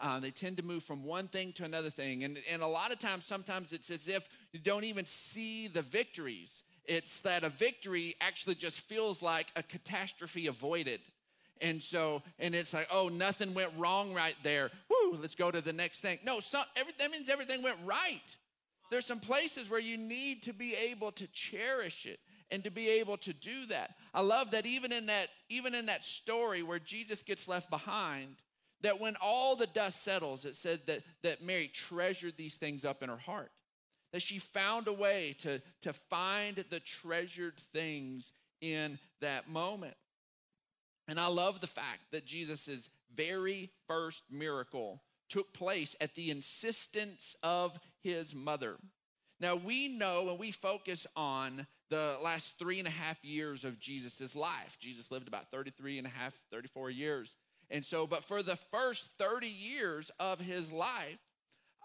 Uh, 0.00 0.20
they 0.20 0.30
tend 0.30 0.56
to 0.56 0.62
move 0.62 0.84
from 0.84 1.04
one 1.04 1.26
thing 1.26 1.52
to 1.52 1.64
another 1.64 1.90
thing. 1.90 2.22
And, 2.22 2.38
and 2.50 2.62
a 2.62 2.66
lot 2.66 2.92
of 2.92 3.00
times, 3.00 3.24
sometimes 3.24 3.72
it's 3.72 3.90
as 3.90 4.06
if 4.06 4.28
you 4.52 4.60
don't 4.60 4.84
even 4.84 5.04
see 5.04 5.66
the 5.66 5.82
victories. 5.82 6.62
It's 6.88 7.20
that 7.20 7.44
a 7.44 7.50
victory 7.50 8.16
actually 8.20 8.56
just 8.56 8.80
feels 8.80 9.22
like 9.22 9.46
a 9.54 9.62
catastrophe 9.62 10.46
avoided. 10.46 11.00
And 11.60 11.82
so, 11.82 12.22
and 12.38 12.54
it's 12.54 12.72
like, 12.72 12.88
oh, 12.90 13.08
nothing 13.08 13.52
went 13.52 13.70
wrong 13.76 14.14
right 14.14 14.36
there. 14.42 14.70
Woo, 14.88 15.18
let's 15.20 15.34
go 15.34 15.50
to 15.50 15.60
the 15.60 15.72
next 15.72 16.00
thing. 16.00 16.18
No, 16.24 16.40
some, 16.40 16.64
every, 16.76 16.92
that 16.98 17.10
means 17.10 17.28
everything 17.28 17.62
went 17.62 17.76
right. 17.84 18.36
There's 18.90 19.06
some 19.06 19.20
places 19.20 19.68
where 19.68 19.80
you 19.80 19.96
need 19.98 20.42
to 20.44 20.52
be 20.52 20.74
able 20.74 21.12
to 21.12 21.26
cherish 21.28 22.06
it 22.06 22.20
and 22.50 22.64
to 22.64 22.70
be 22.70 22.88
able 22.88 23.18
to 23.18 23.34
do 23.34 23.66
that. 23.66 23.94
I 24.14 24.22
love 24.22 24.52
that 24.52 24.64
even 24.64 24.92
in 24.92 25.06
that, 25.06 25.28
even 25.50 25.74
in 25.74 25.86
that 25.86 26.04
story 26.04 26.62
where 26.62 26.78
Jesus 26.78 27.22
gets 27.22 27.46
left 27.46 27.68
behind, 27.68 28.36
that 28.80 29.00
when 29.00 29.16
all 29.20 29.56
the 29.56 29.66
dust 29.66 30.02
settles, 30.02 30.44
it 30.44 30.54
said 30.54 30.80
that, 30.86 31.02
that 31.22 31.42
Mary 31.42 31.68
treasured 31.68 32.36
these 32.38 32.54
things 32.54 32.84
up 32.84 33.02
in 33.02 33.10
her 33.10 33.18
heart. 33.18 33.50
That 34.12 34.22
she 34.22 34.38
found 34.38 34.88
a 34.88 34.92
way 34.92 35.36
to, 35.40 35.60
to 35.82 35.92
find 35.92 36.64
the 36.70 36.80
treasured 36.80 37.58
things 37.72 38.32
in 38.60 38.98
that 39.20 39.48
moment. 39.48 39.94
And 41.06 41.18
I 41.18 41.26
love 41.26 41.60
the 41.60 41.66
fact 41.66 42.10
that 42.12 42.26
Jesus' 42.26 42.88
very 43.14 43.70
first 43.86 44.22
miracle 44.30 45.02
took 45.28 45.52
place 45.52 45.94
at 46.00 46.14
the 46.14 46.30
insistence 46.30 47.36
of 47.42 47.78
his 48.02 48.34
mother. 48.34 48.76
Now, 49.40 49.56
we 49.56 49.88
know 49.88 50.28
and 50.30 50.38
we 50.38 50.50
focus 50.50 51.06
on 51.14 51.66
the 51.90 52.18
last 52.22 52.54
three 52.58 52.78
and 52.78 52.88
a 52.88 52.92
half 52.92 53.24
years 53.24 53.64
of 53.64 53.78
Jesus' 53.78 54.34
life. 54.34 54.76
Jesus 54.80 55.10
lived 55.10 55.28
about 55.28 55.50
33 55.50 55.98
and 55.98 56.06
a 56.06 56.10
half, 56.10 56.34
34 56.50 56.90
years. 56.90 57.34
And 57.70 57.84
so, 57.84 58.06
but 58.06 58.24
for 58.24 58.42
the 58.42 58.56
first 58.56 59.04
30 59.18 59.46
years 59.46 60.10
of 60.18 60.40
his 60.40 60.72
life, 60.72 61.18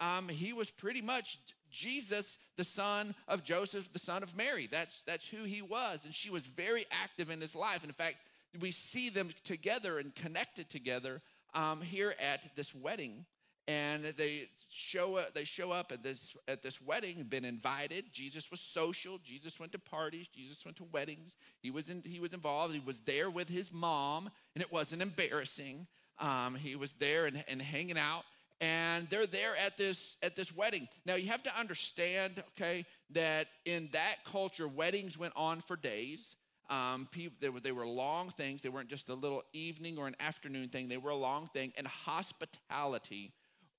um, 0.01 0.29
he 0.29 0.51
was 0.51 0.69
pretty 0.71 1.01
much 1.01 1.39
Jesus, 1.73 2.37
the 2.55 2.63
son 2.63 3.15
of 3.27 3.43
Joseph, 3.43 3.91
the 3.91 3.99
son 3.99 4.23
of 4.23 4.37
Mary. 4.37 4.67
That's, 4.71 5.01
that's 5.05 5.27
who 5.27 5.43
he 5.43 5.61
was. 5.61 6.05
And 6.05 6.13
she 6.13 6.29
was 6.29 6.45
very 6.45 6.85
active 6.91 7.29
in 7.29 7.41
his 7.41 7.55
life. 7.55 7.83
In 7.83 7.91
fact, 7.91 8.17
we 8.61 8.71
see 8.71 9.09
them 9.09 9.29
together 9.43 9.97
and 9.97 10.13
connected 10.15 10.69
together 10.69 11.21
um, 11.53 11.81
here 11.81 12.15
at 12.19 12.55
this 12.55 12.73
wedding. 12.73 13.25
And 13.67 14.03
they 14.17 14.49
show 14.69 15.15
up 15.15 15.33
they 15.33 15.45
show 15.45 15.71
up 15.71 15.93
at 15.93 16.03
this 16.03 16.35
at 16.49 16.63
this 16.63 16.81
wedding 16.81 17.23
been 17.23 17.45
invited. 17.45 18.11
Jesus 18.11 18.51
was 18.51 18.59
social. 18.59 19.19
Jesus 19.23 19.57
went 19.57 19.71
to 19.71 19.79
parties. 19.79 20.27
Jesus 20.27 20.65
went 20.65 20.75
to 20.77 20.83
weddings. 20.83 21.37
He 21.61 21.71
was 21.71 21.87
in, 21.87 22.03
he 22.05 22.19
was 22.19 22.33
involved. 22.33 22.73
He 22.73 22.81
was 22.81 22.99
there 23.01 23.29
with 23.29 23.47
his 23.47 23.71
mom. 23.71 24.29
And 24.53 24.61
it 24.61 24.71
wasn't 24.71 25.01
embarrassing. 25.01 25.87
Um, 26.19 26.55
he 26.55 26.75
was 26.75 26.91
there 26.93 27.25
and, 27.25 27.43
and 27.47 27.61
hanging 27.61 27.97
out 27.97 28.25
and 28.61 29.09
they're 29.09 29.27
there 29.27 29.55
at 29.57 29.77
this 29.77 30.17
at 30.21 30.35
this 30.35 30.55
wedding 30.55 30.87
now 31.05 31.15
you 31.15 31.27
have 31.27 31.43
to 31.43 31.59
understand 31.59 32.43
okay 32.55 32.85
that 33.09 33.47
in 33.65 33.89
that 33.91 34.17
culture 34.25 34.67
weddings 34.67 35.17
went 35.17 35.33
on 35.35 35.59
for 35.59 35.75
days 35.75 36.35
um, 36.69 37.07
people, 37.11 37.35
they, 37.39 37.49
were, 37.49 37.59
they 37.59 37.71
were 37.71 37.85
long 37.85 38.29
things. 38.29 38.61
They 38.61 38.69
weren't 38.69 38.89
just 38.89 39.09
a 39.09 39.13
little 39.13 39.43
evening 39.53 39.97
or 39.97 40.07
an 40.07 40.15
afternoon 40.19 40.69
thing. 40.69 40.87
They 40.87 40.97
were 40.97 41.11
a 41.11 41.15
long 41.15 41.47
thing. 41.53 41.73
And 41.77 41.85
hospitality, 41.87 43.31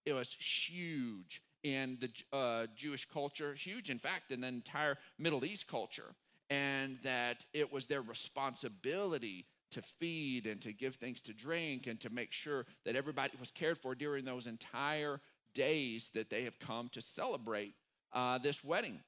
it 0.05 0.13
was 0.13 0.37
huge 0.39 1.43
in 1.63 1.99
the 2.01 2.37
uh, 2.37 2.67
Jewish 2.77 3.09
culture, 3.11 3.55
huge, 3.55 3.89
in 3.89 3.99
fact, 3.99 4.31
in 4.31 4.43
the 4.43 4.49
entire 4.49 4.97
Middle 5.19 5.45
East 5.45 5.67
culture. 5.67 6.15
And 6.51 6.99
that 7.05 7.45
it 7.55 7.73
was 7.73 7.87
their 7.87 8.03
responsibility 8.03 9.47
to 9.75 9.83
feed 9.83 10.47
and 10.47 10.61
to 10.63 10.73
give 10.73 10.97
things 10.97 11.21
to 11.23 11.33
drink 11.33 11.87
and 11.87 12.01
to 12.01 12.11
make 12.11 12.33
sure 12.33 12.67
that 12.85 12.97
everybody 12.97 13.33
was 13.39 13.51
cared 13.51 13.79
for 13.79 13.95
during 13.95 14.25
those 14.25 14.47
entire 14.47 15.21
days 15.55 16.11
that 16.15 16.31
they 16.31 16.45
have 16.45 16.59
come 16.59 16.89
to 16.91 17.01
celebrate 17.01 17.75
uh, 18.13 18.39
this 18.39 18.65
wedding. 18.65 19.01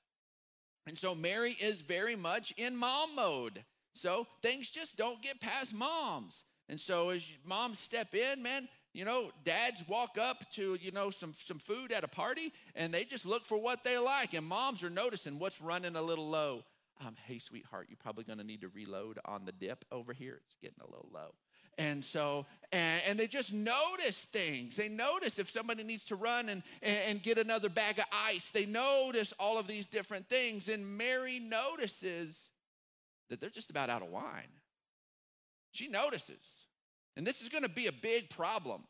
And 0.86 0.96
so 0.96 1.14
Mary 1.14 1.56
is 1.60 1.80
very 1.80 2.14
much 2.14 2.52
in 2.56 2.76
mom 2.76 3.16
mode. 3.16 3.64
So 3.94 4.26
things 4.42 4.68
just 4.68 4.96
don't 4.96 5.22
get 5.22 5.40
past 5.40 5.74
moms. 5.74 6.44
And 6.68 6.78
so 6.78 7.10
as 7.10 7.24
moms 7.44 7.78
step 7.78 8.14
in, 8.14 8.42
man, 8.42 8.68
you 8.92 9.04
know, 9.04 9.30
dads 9.44 9.82
walk 9.88 10.16
up 10.18 10.50
to, 10.52 10.78
you 10.80 10.90
know, 10.90 11.10
some, 11.10 11.34
some 11.44 11.58
food 11.58 11.92
at 11.92 12.04
a 12.04 12.08
party 12.08 12.52
and 12.74 12.92
they 12.92 13.04
just 13.04 13.26
look 13.26 13.44
for 13.44 13.58
what 13.58 13.84
they 13.84 13.98
like. 13.98 14.34
And 14.34 14.46
moms 14.46 14.82
are 14.82 14.90
noticing 14.90 15.38
what's 15.38 15.60
running 15.60 15.96
a 15.96 16.02
little 16.02 16.28
low. 16.28 16.64
Um, 17.04 17.14
hey, 17.26 17.38
sweetheart, 17.38 17.88
you're 17.90 17.98
probably 18.02 18.24
going 18.24 18.38
to 18.38 18.44
need 18.44 18.62
to 18.62 18.68
reload 18.68 19.18
on 19.24 19.44
the 19.44 19.52
dip 19.52 19.84
over 19.92 20.12
here. 20.12 20.40
It's 20.46 20.56
getting 20.62 20.80
a 20.80 20.90
little 20.90 21.08
low. 21.12 21.34
And 21.78 22.02
so, 22.02 22.46
and, 22.72 23.02
and, 23.06 23.20
they 23.20 23.26
just 23.26 23.52
notice 23.52 24.22
things. 24.22 24.76
They 24.76 24.88
notice 24.88 25.38
if 25.38 25.50
somebody 25.50 25.84
needs 25.84 26.06
to 26.06 26.16
run 26.16 26.48
and, 26.48 26.62
and 26.82 27.22
get 27.22 27.36
another 27.36 27.68
bag 27.68 27.98
of 27.98 28.06
ice. 28.10 28.50
They 28.50 28.64
notice 28.64 29.34
all 29.38 29.58
of 29.58 29.66
these 29.66 29.86
different 29.86 30.26
things. 30.26 30.68
And 30.68 30.96
Mary 30.96 31.38
notices 31.38 32.48
that 33.28 33.42
they're 33.42 33.50
just 33.50 33.68
about 33.68 33.90
out 33.90 34.00
of 34.00 34.08
wine. 34.08 34.48
She 35.72 35.88
notices. 35.88 36.38
And 37.14 37.26
this 37.26 37.42
is 37.42 37.50
going 37.50 37.62
to 37.62 37.68
be 37.68 37.88
a 37.88 37.92
big 37.92 38.30
problem. 38.30 38.84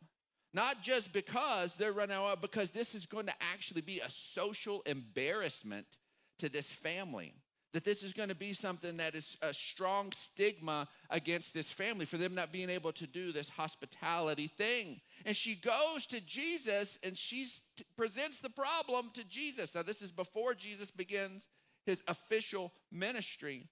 Not 0.55 0.81
just 0.81 1.13
because 1.13 1.75
they're 1.75 1.93
running 1.93 2.17
out, 2.17 2.41
because 2.41 2.71
this 2.71 2.95
is 2.95 3.05
going 3.05 3.27
to 3.27 3.35
actually 3.41 3.81
be 3.81 3.99
a 3.99 4.09
social 4.09 4.83
embarrassment 4.87 5.97
to 6.39 6.49
this 6.49 6.71
family 6.71 7.35
that 7.77 7.85
this 7.85 8.03
is 8.03 8.15
going 8.15 8.31
to 8.31 8.35
be 8.35 8.55
something 8.55 8.97
that 8.97 9.15
is 9.15 9.37
a 9.43 9.53
strong 9.53 10.11
stigma 10.13 10.89
against 11.11 11.53
this 11.53 11.71
family 11.71 12.07
for 12.07 12.17
them 12.17 12.35
not 12.35 12.51
being 12.51 12.71
able 12.71 12.91
to 12.91 13.07
do 13.07 13.33
this 13.33 13.51
hospitality 13.51 14.47
thing. 14.47 14.99
And 15.27 15.37
she 15.37 15.57
goes 15.57 16.07
to 16.07 16.23
Jesus 16.23 16.99
and 17.03 17.19
she 17.19 17.47
presents 17.95 18.41
the 18.41 18.49
problem 18.49 19.11
to 19.13 19.25
Jesus. 19.25 19.75
Now, 19.75 19.83
this 19.83 20.01
is 20.01 20.11
before 20.11 20.55
Jesus 20.55 20.91
begins 20.91 21.49
his 21.85 22.03
official 22.09 22.73
ministry. 22.91 23.69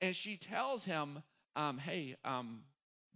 And 0.00 0.14
she 0.14 0.36
tells 0.36 0.84
him, 0.84 1.24
um, 1.56 1.78
Hey, 1.78 2.14
um, 2.24 2.60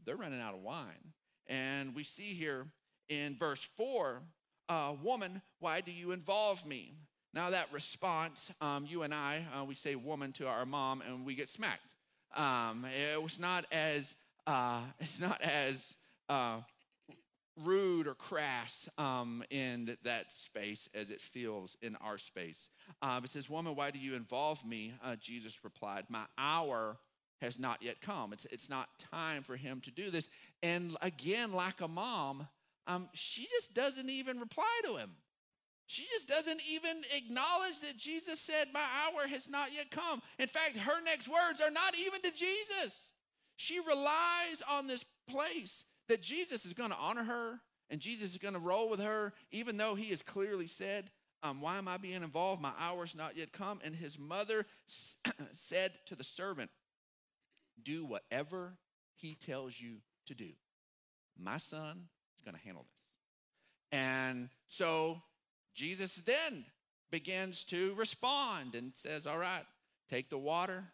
they're 0.05 0.17
running 0.17 0.41
out 0.41 0.55
of 0.55 0.63
wine. 0.63 1.13
And 1.47 1.95
we 1.95 2.03
see 2.03 2.35
here 2.35 2.67
in 3.09 3.37
verse 3.39 3.63
4 3.77 4.23
uh, 4.69 4.95
Woman, 5.05 5.41
why 5.61 5.83
do 5.83 5.93
you 5.93 6.11
involve 6.11 6.67
me? 6.67 6.95
Now, 7.35 7.51
that 7.51 7.73
response, 7.73 8.51
um, 8.61 8.85
you 8.87 9.03
and 9.03 9.15
I, 9.15 9.45
uh, 9.59 9.65
we 9.65 9.75
say 9.75 9.95
woman 9.95 10.33
to 10.33 10.47
our 10.47 10.67
mom 10.67 11.03
and 11.07 11.25
we 11.25 11.35
get 11.35 11.49
smacked. 11.49 11.95
Um, 12.37 12.87
it 13.13 13.23
was 13.23 13.39
not 13.39 13.65
as, 13.73 14.15
uh, 14.47 14.83
it's 15.01 15.19
not 15.19 15.41
as 15.41 15.97
uh, 16.29 16.59
rude 17.65 18.07
or 18.07 18.15
crass 18.15 18.89
um, 18.99 19.43
in 19.51 19.97
that 20.05 20.31
space 20.31 20.91
as 20.95 21.11
it 21.11 21.21
feels 21.21 21.77
in 21.81 21.97
our 21.97 22.19
space. 22.19 22.69
Um, 23.01 23.25
it 23.25 23.31
says, 23.31 23.49
Woman, 23.49 23.77
why 23.77 23.91
do 23.91 23.99
you 23.99 24.15
involve 24.15 24.65
me? 24.65 24.93
Uh, 25.03 25.17
Jesus 25.17 25.65
replied, 25.65 26.05
My 26.11 26.25
hour 26.37 26.99
has 27.41 27.59
not 27.59 27.83
yet 27.83 28.01
come. 28.01 28.33
It's, 28.33 28.47
it's 28.51 28.69
not 28.69 28.89
time 28.99 29.43
for 29.43 29.57
him 29.57 29.81
to 29.81 29.91
do 29.91 30.11
this. 30.11 30.29
And 30.63 30.97
again, 31.01 31.53
like 31.53 31.81
a 31.81 31.89
mom, 31.89 32.47
um, 32.87 33.09
she 33.15 33.47
just 33.47 33.75
doesn't 33.75 34.11
even 34.11 34.39
reply 34.39 34.81
to 34.85 34.97
him. 34.97 35.13
She 35.93 36.07
just 36.15 36.27
doesn't 36.27 36.63
even 36.71 37.03
acknowledge 37.15 37.81
that 37.81 37.99
Jesus 37.99 38.41
said, 38.41 38.69
My 38.73 38.81
hour 38.81 39.29
has 39.29 39.51
not 39.51 39.75
yet 39.75 39.91
come. 39.91 40.23
In 40.39 40.49
fact, 40.49 40.79
her 40.79 41.03
next 41.05 41.29
words 41.29 41.61
are 41.61 41.71
not 41.71 41.95
even 41.99 42.23
to 42.23 42.31
Jesus. 42.31 43.13
She 43.57 43.79
relies 43.79 44.63
on 44.71 44.87
this 44.87 45.05
place 45.29 45.85
that 46.09 46.23
Jesus 46.23 46.65
is 46.65 46.73
going 46.73 46.91
to 46.91 46.97
honor 46.97 47.25
her 47.25 47.61
and 47.91 48.01
Jesus 48.01 48.31
is 48.31 48.39
going 48.39 48.55
to 48.55 48.61
roll 48.61 48.89
with 48.89 49.01
her, 49.01 49.35
even 49.51 49.77
though 49.77 49.95
he 49.95 50.09
has 50.09 50.23
clearly 50.23 50.67
said, 50.67 51.11
um, 51.43 51.61
Why 51.61 51.77
am 51.77 51.89
I 51.89 51.99
being 51.99 52.23
involved? 52.23 52.63
My 52.63 52.73
hour's 52.81 53.15
not 53.15 53.37
yet 53.37 53.53
come. 53.53 53.79
And 53.85 53.95
his 53.95 54.19
mother 54.19 54.65
said 55.53 55.93
to 56.07 56.17
the 56.17 56.25
servant, 56.25 56.71
do 57.85 58.07
whatever 58.07 58.79
he 59.15 59.35
tells 59.35 59.79
you 59.79 59.97
to 60.27 60.35
do. 60.35 60.51
My 61.39 61.59
son 61.59 62.09
is 62.39 62.43
going 62.43 62.57
to 62.57 62.65
handle 62.65 62.85
this. 62.85 63.99
And 63.99 64.49
so 64.69 65.23
Jesus 65.75 66.17
then 66.17 66.65
begins 67.11 67.65
to 67.65 67.95
respond 67.95 68.75
and 68.75 68.93
says, 68.95 69.27
All 69.27 69.39
right, 69.39 69.65
take 70.11 70.31
the 70.31 70.39
water, 70.39 70.85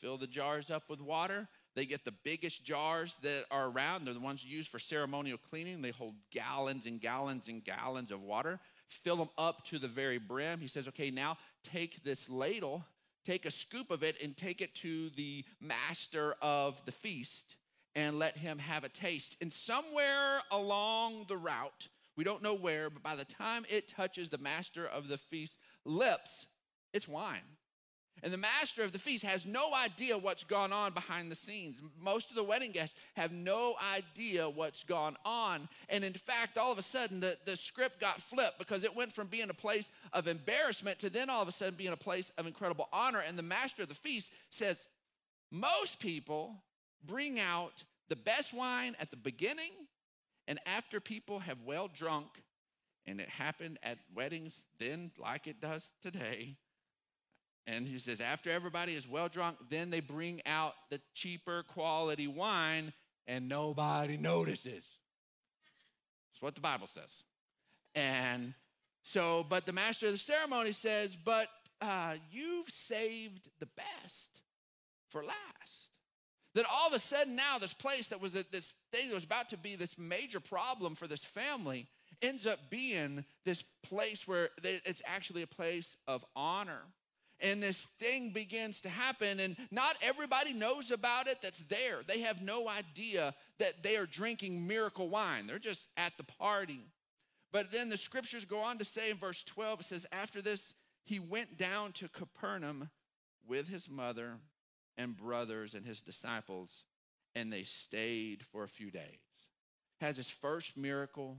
fill 0.00 0.18
the 0.18 0.26
jars 0.26 0.70
up 0.70 0.84
with 0.88 1.00
water. 1.00 1.48
They 1.74 1.86
get 1.86 2.04
the 2.04 2.14
biggest 2.24 2.64
jars 2.64 3.16
that 3.22 3.44
are 3.52 3.68
around. 3.68 4.04
They're 4.04 4.14
the 4.14 4.20
ones 4.20 4.44
used 4.44 4.68
for 4.68 4.80
ceremonial 4.80 5.38
cleaning. 5.38 5.80
They 5.80 5.92
hold 5.92 6.14
gallons 6.32 6.86
and 6.86 7.00
gallons 7.00 7.46
and 7.46 7.62
gallons 7.62 8.10
of 8.10 8.20
water. 8.20 8.58
Fill 8.88 9.16
them 9.16 9.28
up 9.38 9.64
to 9.66 9.78
the 9.78 9.86
very 9.86 10.18
brim. 10.18 10.60
He 10.60 10.66
says, 10.66 10.88
Okay, 10.88 11.10
now 11.10 11.38
take 11.62 12.02
this 12.02 12.28
ladle, 12.28 12.84
take 13.24 13.46
a 13.46 13.50
scoop 13.50 13.90
of 13.90 14.02
it, 14.02 14.16
and 14.22 14.36
take 14.36 14.60
it 14.60 14.74
to 14.76 15.10
the 15.10 15.44
master 15.60 16.34
of 16.42 16.84
the 16.84 16.92
feast 16.92 17.54
and 17.94 18.18
let 18.18 18.36
him 18.36 18.58
have 18.58 18.84
a 18.84 18.88
taste. 18.88 19.36
And 19.40 19.52
somewhere 19.52 20.40
along 20.50 21.26
the 21.28 21.36
route, 21.36 21.88
we 22.18 22.24
don't 22.24 22.42
know 22.42 22.52
where, 22.52 22.90
but 22.90 23.04
by 23.04 23.14
the 23.14 23.24
time 23.24 23.64
it 23.70 23.86
touches 23.86 24.28
the 24.28 24.38
master 24.38 24.84
of 24.84 25.06
the 25.06 25.16
feast 25.16 25.56
lips, 25.84 26.46
it's 26.92 27.06
wine. 27.06 27.46
And 28.24 28.32
the 28.32 28.38
master 28.38 28.82
of 28.82 28.90
the 28.90 28.98
feast 28.98 29.24
has 29.24 29.46
no 29.46 29.72
idea 29.72 30.18
what's 30.18 30.42
gone 30.42 30.72
on 30.72 30.92
behind 30.92 31.30
the 31.30 31.36
scenes. 31.36 31.80
Most 32.02 32.30
of 32.30 32.34
the 32.34 32.42
wedding 32.42 32.72
guests 32.72 32.98
have 33.14 33.30
no 33.30 33.76
idea 33.94 34.50
what's 34.50 34.82
gone 34.82 35.16
on. 35.24 35.68
And 35.88 36.02
in 36.02 36.12
fact, 36.12 36.58
all 36.58 36.72
of 36.72 36.78
a 36.78 36.82
sudden, 36.82 37.20
the, 37.20 37.38
the 37.44 37.56
script 37.56 38.00
got 38.00 38.20
flipped 38.20 38.58
because 38.58 38.82
it 38.82 38.96
went 38.96 39.12
from 39.12 39.28
being 39.28 39.48
a 39.48 39.54
place 39.54 39.92
of 40.12 40.26
embarrassment 40.26 40.98
to 40.98 41.10
then 41.10 41.30
all 41.30 41.42
of 41.42 41.46
a 41.46 41.52
sudden 41.52 41.76
being 41.76 41.92
a 41.92 41.96
place 41.96 42.32
of 42.36 42.48
incredible 42.48 42.88
honor. 42.92 43.20
And 43.20 43.38
the 43.38 43.44
master 43.44 43.84
of 43.84 43.88
the 43.88 43.94
feast 43.94 44.32
says, 44.50 44.88
Most 45.52 46.00
people 46.00 46.56
bring 47.06 47.38
out 47.38 47.84
the 48.08 48.16
best 48.16 48.52
wine 48.52 48.96
at 48.98 49.12
the 49.12 49.16
beginning 49.16 49.70
and 50.48 50.58
after 50.66 50.98
people 50.98 51.38
have 51.38 51.58
well 51.64 51.88
drunk. 51.88 52.26
And 53.06 53.22
it 53.22 53.28
happened 53.30 53.78
at 53.82 53.96
weddings 54.14 54.60
then, 54.78 55.12
like 55.18 55.46
it 55.46 55.62
does 55.62 55.88
today 56.02 56.56
and 57.68 57.86
he 57.86 57.98
says, 57.98 58.20
after 58.20 58.50
everybody 58.50 58.94
is 58.94 59.06
well 59.06 59.28
drunk, 59.28 59.58
then 59.68 59.90
they 59.90 60.00
bring 60.00 60.40
out 60.46 60.72
the 60.88 61.00
cheaper 61.14 61.64
quality 61.64 62.26
wine 62.26 62.94
and 63.26 63.46
nobody 63.46 64.16
notices. 64.16 64.84
That's 66.32 66.40
what 66.40 66.54
the 66.54 66.62
Bible 66.62 66.86
says. 66.86 67.24
And 67.94 68.54
so, 69.02 69.44
but 69.46 69.66
the 69.66 69.74
master 69.74 70.06
of 70.06 70.12
the 70.12 70.18
ceremony 70.18 70.72
says, 70.72 71.14
but 71.22 71.48
uh, 71.82 72.14
you've 72.32 72.70
saved 72.70 73.50
the 73.60 73.68
best 73.76 74.40
for 75.10 75.22
last. 75.22 75.90
That 76.58 76.66
all 76.68 76.88
of 76.88 76.92
a 76.92 76.98
sudden 76.98 77.36
now, 77.36 77.58
this 77.60 77.72
place 77.72 78.08
that 78.08 78.20
was 78.20 78.34
a, 78.34 78.44
this 78.50 78.72
thing 78.90 79.10
that 79.10 79.14
was 79.14 79.22
about 79.22 79.48
to 79.50 79.56
be 79.56 79.76
this 79.76 79.96
major 79.96 80.40
problem 80.40 80.96
for 80.96 81.06
this 81.06 81.24
family 81.24 81.86
ends 82.20 82.48
up 82.48 82.68
being 82.68 83.24
this 83.44 83.62
place 83.84 84.26
where 84.26 84.48
it's 84.64 85.00
actually 85.06 85.42
a 85.42 85.46
place 85.46 85.96
of 86.08 86.24
honor. 86.34 86.80
And 87.38 87.62
this 87.62 87.82
thing 88.00 88.30
begins 88.30 88.80
to 88.80 88.88
happen 88.88 89.38
and 89.38 89.56
not 89.70 89.98
everybody 90.02 90.52
knows 90.52 90.90
about 90.90 91.28
it 91.28 91.38
that's 91.40 91.60
there. 91.60 92.00
They 92.04 92.22
have 92.22 92.42
no 92.42 92.68
idea 92.68 93.34
that 93.60 93.84
they 93.84 93.94
are 93.94 94.06
drinking 94.06 94.66
miracle 94.66 95.08
wine. 95.08 95.46
They're 95.46 95.60
just 95.60 95.86
at 95.96 96.16
the 96.16 96.24
party. 96.24 96.80
But 97.52 97.70
then 97.70 97.88
the 97.88 97.96
scriptures 97.96 98.44
go 98.44 98.58
on 98.58 98.78
to 98.78 98.84
say 98.84 99.12
in 99.12 99.16
verse 99.16 99.44
12 99.44 99.78
it 99.78 99.86
says 99.86 100.06
after 100.10 100.42
this 100.42 100.74
he 101.04 101.20
went 101.20 101.56
down 101.56 101.92
to 101.92 102.08
capernaum 102.08 102.90
with 103.46 103.68
his 103.68 103.88
mother 103.88 104.38
and 104.98 105.16
brothers 105.16 105.74
and 105.74 105.86
his 105.86 106.02
disciples 106.02 106.84
and 107.34 107.50
they 107.50 107.62
stayed 107.62 108.44
for 108.44 108.64
a 108.64 108.68
few 108.68 108.90
days 108.90 109.48
has 110.00 110.18
his 110.18 110.28
first 110.28 110.76
miracle 110.76 111.38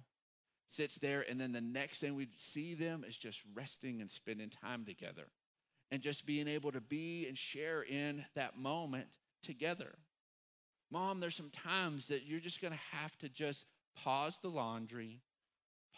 sits 0.68 0.96
there 0.96 1.24
and 1.30 1.40
then 1.40 1.52
the 1.52 1.62
next 1.62 2.00
thing 2.00 2.16
we 2.16 2.28
see 2.38 2.74
them 2.74 3.04
is 3.08 3.18
just 3.18 3.42
resting 3.54 4.02
and 4.02 4.10
spending 4.10 4.50
time 4.50 4.86
together 4.86 5.28
and 5.92 6.02
just 6.02 6.26
being 6.26 6.48
able 6.48 6.72
to 6.72 6.82
be 6.82 7.26
and 7.28 7.38
share 7.38 7.82
in 7.82 8.26
that 8.36 8.58
moment 8.58 9.08
together. 9.42 9.96
Mom, 10.92 11.20
there's 11.20 11.36
some 11.36 11.50
times 11.50 12.08
that 12.08 12.26
you're 12.26 12.40
just 12.40 12.62
to 12.62 12.98
have 12.98 13.18
to 13.20 13.30
just 13.30 13.66
pause 13.96 14.38
the 14.42 14.50
laundry, 14.50 15.22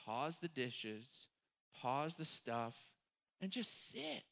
pause 0.05 0.37
the 0.37 0.47
dishes, 0.47 1.05
pause 1.79 2.15
the 2.15 2.25
stuff, 2.25 2.75
and 3.41 3.51
just 3.51 3.91
sit. 3.91 4.23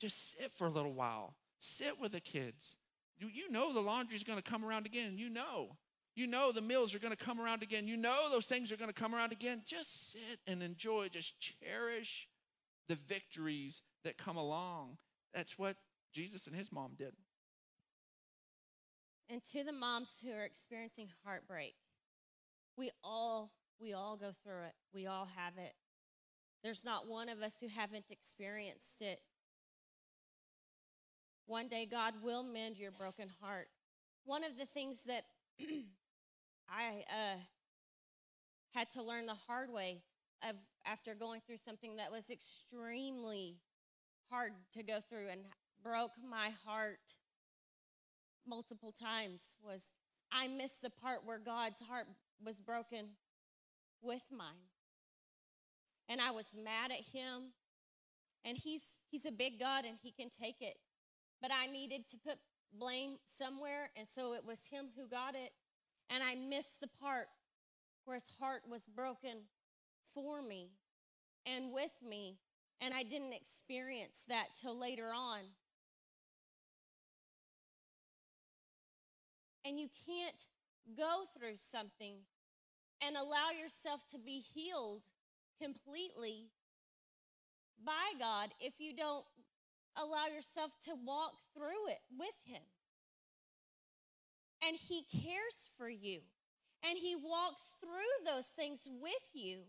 Just 0.00 0.38
sit 0.38 0.52
for 0.54 0.66
a 0.66 0.70
little 0.70 0.92
while. 0.92 1.34
Sit 1.60 2.00
with 2.00 2.12
the 2.12 2.20
kids. 2.20 2.76
You, 3.18 3.28
you 3.28 3.50
know 3.50 3.72
the 3.72 3.80
laundry's 3.80 4.22
going 4.22 4.40
to 4.40 4.50
come 4.50 4.64
around 4.64 4.86
again. 4.86 5.18
You 5.18 5.28
know. 5.28 5.76
You 6.14 6.26
know 6.26 6.50
the 6.50 6.60
meals 6.60 6.94
are 6.94 6.98
going 6.98 7.14
to 7.14 7.24
come 7.24 7.40
around 7.40 7.62
again. 7.62 7.86
You 7.86 7.96
know 7.96 8.28
those 8.30 8.46
things 8.46 8.72
are 8.72 8.76
going 8.76 8.90
to 8.90 8.94
come 8.94 9.14
around 9.14 9.30
again. 9.32 9.62
Just 9.64 10.12
sit 10.12 10.40
and 10.46 10.62
enjoy. 10.62 11.08
Just 11.08 11.34
cherish 11.38 12.28
the 12.88 12.96
victories 12.96 13.82
that 14.04 14.18
come 14.18 14.36
along. 14.36 14.98
That's 15.32 15.58
what 15.58 15.76
Jesus 16.12 16.46
and 16.46 16.56
his 16.56 16.72
mom 16.72 16.92
did. 16.98 17.12
And 19.30 19.44
to 19.52 19.62
the 19.62 19.72
moms 19.72 20.22
who 20.24 20.32
are 20.32 20.44
experiencing 20.44 21.08
heartbreak, 21.24 21.74
we 22.76 22.90
all 23.04 23.52
we 23.80 23.92
all 23.92 24.16
go 24.16 24.32
through 24.42 24.64
it. 24.66 24.74
We 24.92 25.06
all 25.06 25.28
have 25.36 25.58
it. 25.58 25.74
There's 26.64 26.84
not 26.84 27.06
one 27.06 27.28
of 27.28 27.42
us 27.42 27.54
who 27.60 27.68
haven't 27.68 28.06
experienced 28.10 29.02
it. 29.02 29.20
One 31.48 31.68
day 31.68 31.88
God 31.90 32.12
will 32.22 32.42
mend 32.42 32.76
your 32.76 32.90
broken 32.90 33.30
heart. 33.40 33.68
One 34.26 34.44
of 34.44 34.58
the 34.58 34.66
things 34.66 35.04
that 35.06 35.22
I 36.68 37.04
uh, 37.08 37.38
had 38.74 38.90
to 38.90 39.02
learn 39.02 39.24
the 39.24 39.34
hard 39.34 39.72
way 39.72 40.02
of 40.46 40.56
after 40.84 41.14
going 41.14 41.40
through 41.46 41.56
something 41.64 41.96
that 41.96 42.12
was 42.12 42.28
extremely 42.28 43.56
hard 44.30 44.52
to 44.74 44.82
go 44.82 44.98
through 45.00 45.30
and 45.30 45.40
broke 45.82 46.10
my 46.28 46.50
heart 46.66 47.14
multiple 48.46 48.92
times 48.92 49.40
was 49.62 49.88
I 50.30 50.48
missed 50.48 50.82
the 50.82 50.90
part 50.90 51.20
where 51.24 51.38
God's 51.38 51.80
heart 51.80 52.08
was 52.44 52.56
broken 52.56 53.06
with 54.02 54.24
mine. 54.30 54.68
And 56.10 56.20
I 56.20 56.30
was 56.30 56.44
mad 56.54 56.90
at 56.90 57.04
him. 57.10 57.52
And 58.44 58.58
he's 58.58 58.82
he's 59.10 59.24
a 59.24 59.32
big 59.32 59.58
God 59.58 59.86
and 59.86 59.96
he 60.02 60.12
can 60.12 60.28
take 60.28 60.56
it. 60.60 60.76
But 61.40 61.50
I 61.52 61.66
needed 61.66 62.08
to 62.10 62.16
put 62.16 62.38
blame 62.72 63.16
somewhere 63.38 63.90
and 63.96 64.06
so 64.06 64.34
it 64.34 64.44
was 64.44 64.58
him 64.70 64.86
who 64.96 65.06
got 65.06 65.34
it. 65.34 65.52
And 66.10 66.22
I 66.22 66.34
missed 66.34 66.80
the 66.80 66.88
part 67.00 67.26
where 68.04 68.16
his 68.16 68.30
heart 68.40 68.62
was 68.68 68.82
broken 68.86 69.48
for 70.14 70.42
me 70.42 70.70
and 71.46 71.72
with 71.72 71.92
me 72.06 72.38
and 72.80 72.94
I 72.94 73.02
didn't 73.02 73.32
experience 73.32 74.22
that 74.28 74.46
till 74.60 74.78
later 74.78 75.10
on. 75.14 75.40
And 79.64 79.78
you 79.78 79.88
can't 80.06 80.46
go 80.96 81.24
through 81.36 81.56
something 81.56 82.14
and 83.02 83.16
allow 83.16 83.50
yourself 83.50 84.02
to 84.12 84.18
be 84.18 84.42
healed 84.54 85.02
completely 85.60 86.46
by 87.84 88.18
God 88.18 88.50
if 88.60 88.74
you 88.78 88.94
don't 88.96 89.24
allow 89.96 90.26
yourself 90.26 90.72
to 90.84 90.92
walk 90.94 91.32
through 91.54 91.88
it 91.88 92.00
with 92.18 92.34
Him. 92.44 92.62
And 94.66 94.76
He 94.76 95.04
cares 95.10 95.70
for 95.76 95.88
you, 95.88 96.20
and 96.84 96.98
He 96.98 97.14
walks 97.14 97.76
through 97.80 98.26
those 98.26 98.46
things 98.46 98.88
with 99.00 99.26
you. 99.32 99.60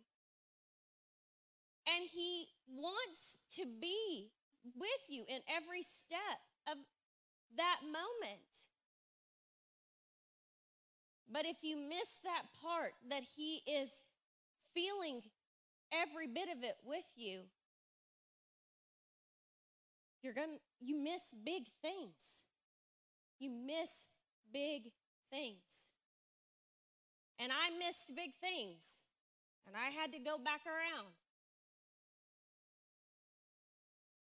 And 1.87 2.05
He 2.11 2.47
wants 2.67 3.37
to 3.55 3.65
be 3.65 4.31
with 4.75 5.03
you 5.07 5.25
in 5.27 5.41
every 5.47 5.83
step 5.83 6.39
of 6.69 6.77
that 7.57 7.79
moment. 7.83 8.67
But 11.31 11.45
if 11.45 11.57
you 11.61 11.77
miss 11.77 12.17
that 12.23 12.43
part 12.61 12.93
that 13.09 13.23
He 13.35 13.61
is 13.67 14.01
feeling 14.73 15.21
every 15.91 16.27
bit 16.27 16.49
of 16.49 16.63
it 16.63 16.75
with 16.85 17.05
you, 17.15 17.41
you're 20.21 20.33
going 20.33 20.49
to 20.49 20.85
you 20.85 20.97
miss 20.97 21.21
big 21.45 21.63
things. 21.81 22.43
You 23.39 23.51
miss 23.51 23.89
big 24.51 24.91
things. 25.31 25.87
And 27.39 27.51
I 27.51 27.71
missed 27.77 28.15
big 28.15 28.31
things. 28.41 28.83
And 29.65 29.75
I 29.75 29.89
had 29.89 30.11
to 30.13 30.19
go 30.19 30.37
back 30.37 30.61
around. 30.67 31.13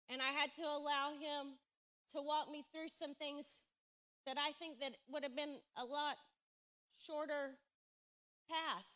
And 0.08 0.22
I 0.22 0.32
had 0.38 0.54
to 0.54 0.62
allow 0.62 1.12
him 1.12 1.58
to 2.12 2.22
walk 2.22 2.50
me 2.50 2.64
through 2.72 2.88
some 2.98 3.14
things 3.14 3.44
that 4.26 4.36
I 4.38 4.52
think 4.52 4.80
that 4.80 4.92
would 5.10 5.22
have 5.22 5.36
been 5.36 5.56
a 5.76 5.84
lot 5.84 6.16
shorter 7.04 7.56
path 8.48 8.86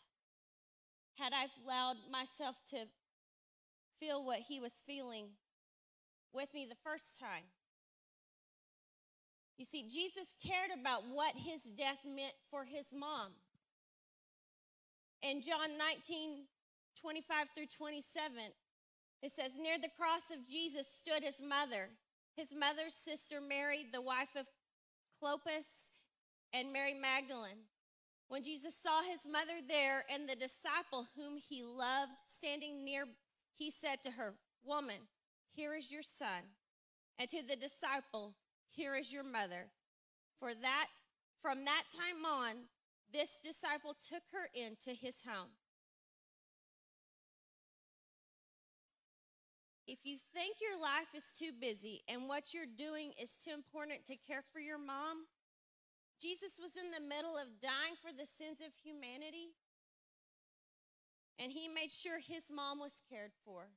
had 1.17 1.33
I 1.33 1.47
allowed 1.65 1.97
myself 2.11 2.57
to 2.71 2.87
feel 3.99 4.25
what 4.25 4.41
he 4.49 4.61
was 4.61 4.73
feeling 4.87 5.31
with 6.33 6.53
me 6.55 6.67
the 6.69 6.77
first 6.85 7.19
time. 7.19 7.45
You 9.57 9.65
see, 9.65 9.83
Jesus 9.83 10.35
cared 10.45 10.71
about 10.79 11.03
what 11.11 11.35
his 11.35 11.63
death 11.63 11.99
meant 12.07 12.35
for 12.51 12.65
his 12.65 12.87
mom. 12.95 13.33
In 15.23 15.43
John 15.43 15.77
19, 15.77 16.47
25 17.01 17.47
through 17.57 17.67
27, 17.77 18.37
it 19.21 19.33
says, 19.33 19.59
Near 19.59 19.77
the 19.79 19.91
cross 19.99 20.31
of 20.33 20.47
Jesus 20.47 20.87
stood 20.87 21.25
his 21.25 21.43
mother, 21.43 21.89
his 22.37 22.55
mother's 22.55 22.95
sister 22.95 23.41
Mary, 23.41 23.85
the 23.93 24.01
wife 24.01 24.37
of 24.37 24.47
Clopas, 25.21 25.91
and 26.53 26.73
Mary 26.73 26.95
Magdalene. 26.95 27.67
When 28.29 28.45
Jesus 28.45 28.75
saw 28.81 29.03
his 29.03 29.21
mother 29.31 29.59
there 29.67 30.05
and 30.13 30.29
the 30.29 30.37
disciple 30.37 31.09
whom 31.17 31.39
he 31.49 31.65
loved 31.65 32.13
standing 32.29 32.85
near, 32.85 33.07
he 33.57 33.73
said 33.73 34.03
to 34.05 34.13
her, 34.13 34.35
Woman, 34.65 35.09
here 35.59 35.75
is 35.75 35.91
your 35.91 36.07
son. 36.07 36.55
And 37.19 37.29
to 37.31 37.43
the 37.43 37.57
disciple, 37.57 38.35
here 38.71 38.95
is 38.95 39.13
your 39.13 39.25
mother. 39.25 39.67
For 40.39 40.55
that, 40.55 40.87
from 41.43 41.65
that 41.65 41.83
time 41.91 42.25
on, 42.25 42.71
this 43.13 43.39
disciple 43.43 43.97
took 43.99 44.23
her 44.31 44.47
into 44.55 44.91
his 44.91 45.17
home. 45.27 45.51
If 49.89 49.99
you 50.05 50.17
think 50.33 50.57
your 50.61 50.79
life 50.81 51.11
is 51.17 51.25
too 51.37 51.51
busy 51.59 52.03
and 52.07 52.29
what 52.29 52.55
you're 52.55 52.71
doing 52.71 53.11
is 53.21 53.31
too 53.43 53.53
important 53.53 54.07
to 54.07 54.15
care 54.15 54.45
for 54.53 54.61
your 54.61 54.79
mom, 54.79 55.27
Jesus 56.23 56.61
was 56.63 56.77
in 56.77 56.93
the 56.93 57.03
middle 57.03 57.35
of 57.35 57.59
dying 57.61 57.99
for 57.99 58.13
the 58.13 58.27
sins 58.27 58.61
of 58.61 58.71
humanity, 58.85 59.57
and 61.39 61.51
he 61.51 61.67
made 61.67 61.91
sure 61.91 62.19
his 62.21 62.45
mom 62.55 62.79
was 62.79 63.03
cared 63.11 63.33
for. 63.45 63.71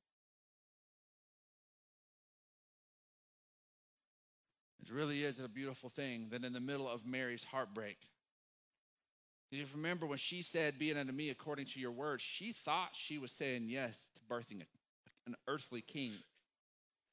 It 4.92 4.96
really 4.96 5.24
is 5.24 5.40
a 5.40 5.48
beautiful 5.48 5.90
thing 5.90 6.28
that 6.32 6.44
in 6.44 6.52
the 6.52 6.60
middle 6.60 6.90
of 6.90 7.06
Mary's 7.06 7.46
heartbreak, 7.46 7.98
you 9.50 9.66
remember 9.74 10.06
when 10.06 10.18
she 10.18 10.42
said, 10.42 10.78
Be 10.78 10.90
it 10.90 10.98
unto 10.98 11.14
me 11.14 11.30
according 11.30 11.68
to 11.68 11.80
your 11.80 11.92
word, 11.92 12.20
she 12.20 12.52
thought 12.52 12.90
she 12.94 13.18
was 13.18 13.32
saying 13.32 13.70
yes 13.70 13.98
to 14.16 14.34
birthing 14.34 14.64
an 15.26 15.36
earthly 15.48 15.82
king. 15.82 16.14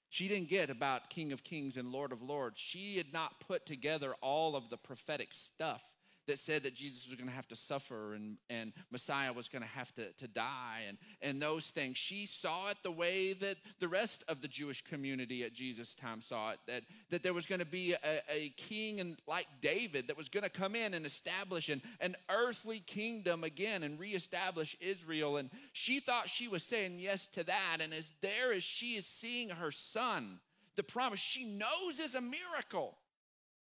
She 0.09 0.27
didn't 0.27 0.49
get 0.49 0.71
about 0.71 1.11
King 1.11 1.33
of 1.33 1.45
Kings 1.45 1.77
and 1.77 1.93
Lord 1.93 2.11
of 2.11 2.23
Lords. 2.23 2.59
She 2.59 2.97
had 2.97 3.13
not 3.13 3.41
put 3.41 3.67
together 3.67 4.15
all 4.23 4.57
of 4.57 4.71
the 4.71 4.77
prophetic 4.77 5.29
stuff 5.33 5.83
that 6.29 6.39
said 6.39 6.63
that 6.63 6.75
Jesus 6.75 7.07
was 7.09 7.17
going 7.17 7.29
to 7.29 7.35
have 7.35 7.49
to 7.49 7.57
suffer 7.57 8.15
and, 8.15 8.37
and 8.49 8.73
Messiah 8.91 9.33
was 9.33 9.49
going 9.49 9.63
to 9.63 9.69
have 9.69 9.95
to, 9.97 10.13
to 10.13 10.29
die 10.29 10.83
and, 10.89 10.99
and 11.21 11.43
those 11.43 11.67
things. 11.67 11.97
She 11.97 12.27
saw 12.27 12.71
it 12.71 12.77
the 12.83 12.91
way 12.91 13.33
that 13.33 13.57
the 13.81 13.89
rest 13.89 14.23
of 14.29 14.41
the 14.41 14.49
Jewish 14.49 14.85
community 14.85 15.43
at 15.43 15.53
Jesus' 15.53 15.95
time 15.95 16.23
saw 16.23 16.53
it 16.53 16.59
that, 16.67 16.85
that 17.11 17.23
there 17.23 17.35
was 17.35 17.47
going 17.47 17.59
to 17.59 17.67
be 17.67 17.95
a, 17.95 18.21
a 18.31 18.53
king 18.57 19.01
and, 19.01 19.17
like 19.27 19.47
David 19.61 20.07
that 20.07 20.17
was 20.17 20.29
going 20.29 20.45
to 20.45 20.51
come 20.51 20.77
in 20.77 20.95
and 20.95 21.05
establish 21.05 21.69
an, 21.69 21.83
an 22.01 22.15
earthly 22.31 22.81
kingdom 22.81 23.43
again 23.43 23.83
and 23.83 23.99
reestablish 23.99 24.77
Israel. 24.81 25.37
And 25.37 25.51
she 25.73 26.01
thought 26.01 26.31
she 26.31 26.47
was 26.47 26.63
saying 26.63 26.99
yes 27.01 27.27
to 27.29 27.45
that. 27.45 27.79
And 27.81 27.93
as 27.93 28.13
there 28.21 28.53
as 28.53 28.63
she 28.63 28.97
is 28.97 29.07
seeing 29.07 29.49
her 29.51 29.71
son, 29.71 30.41
the 30.77 30.83
promise 30.83 31.21
she 31.21 31.45
knows 31.45 31.99
is 32.01 32.15
a 32.15 32.21
miracle 32.21 32.97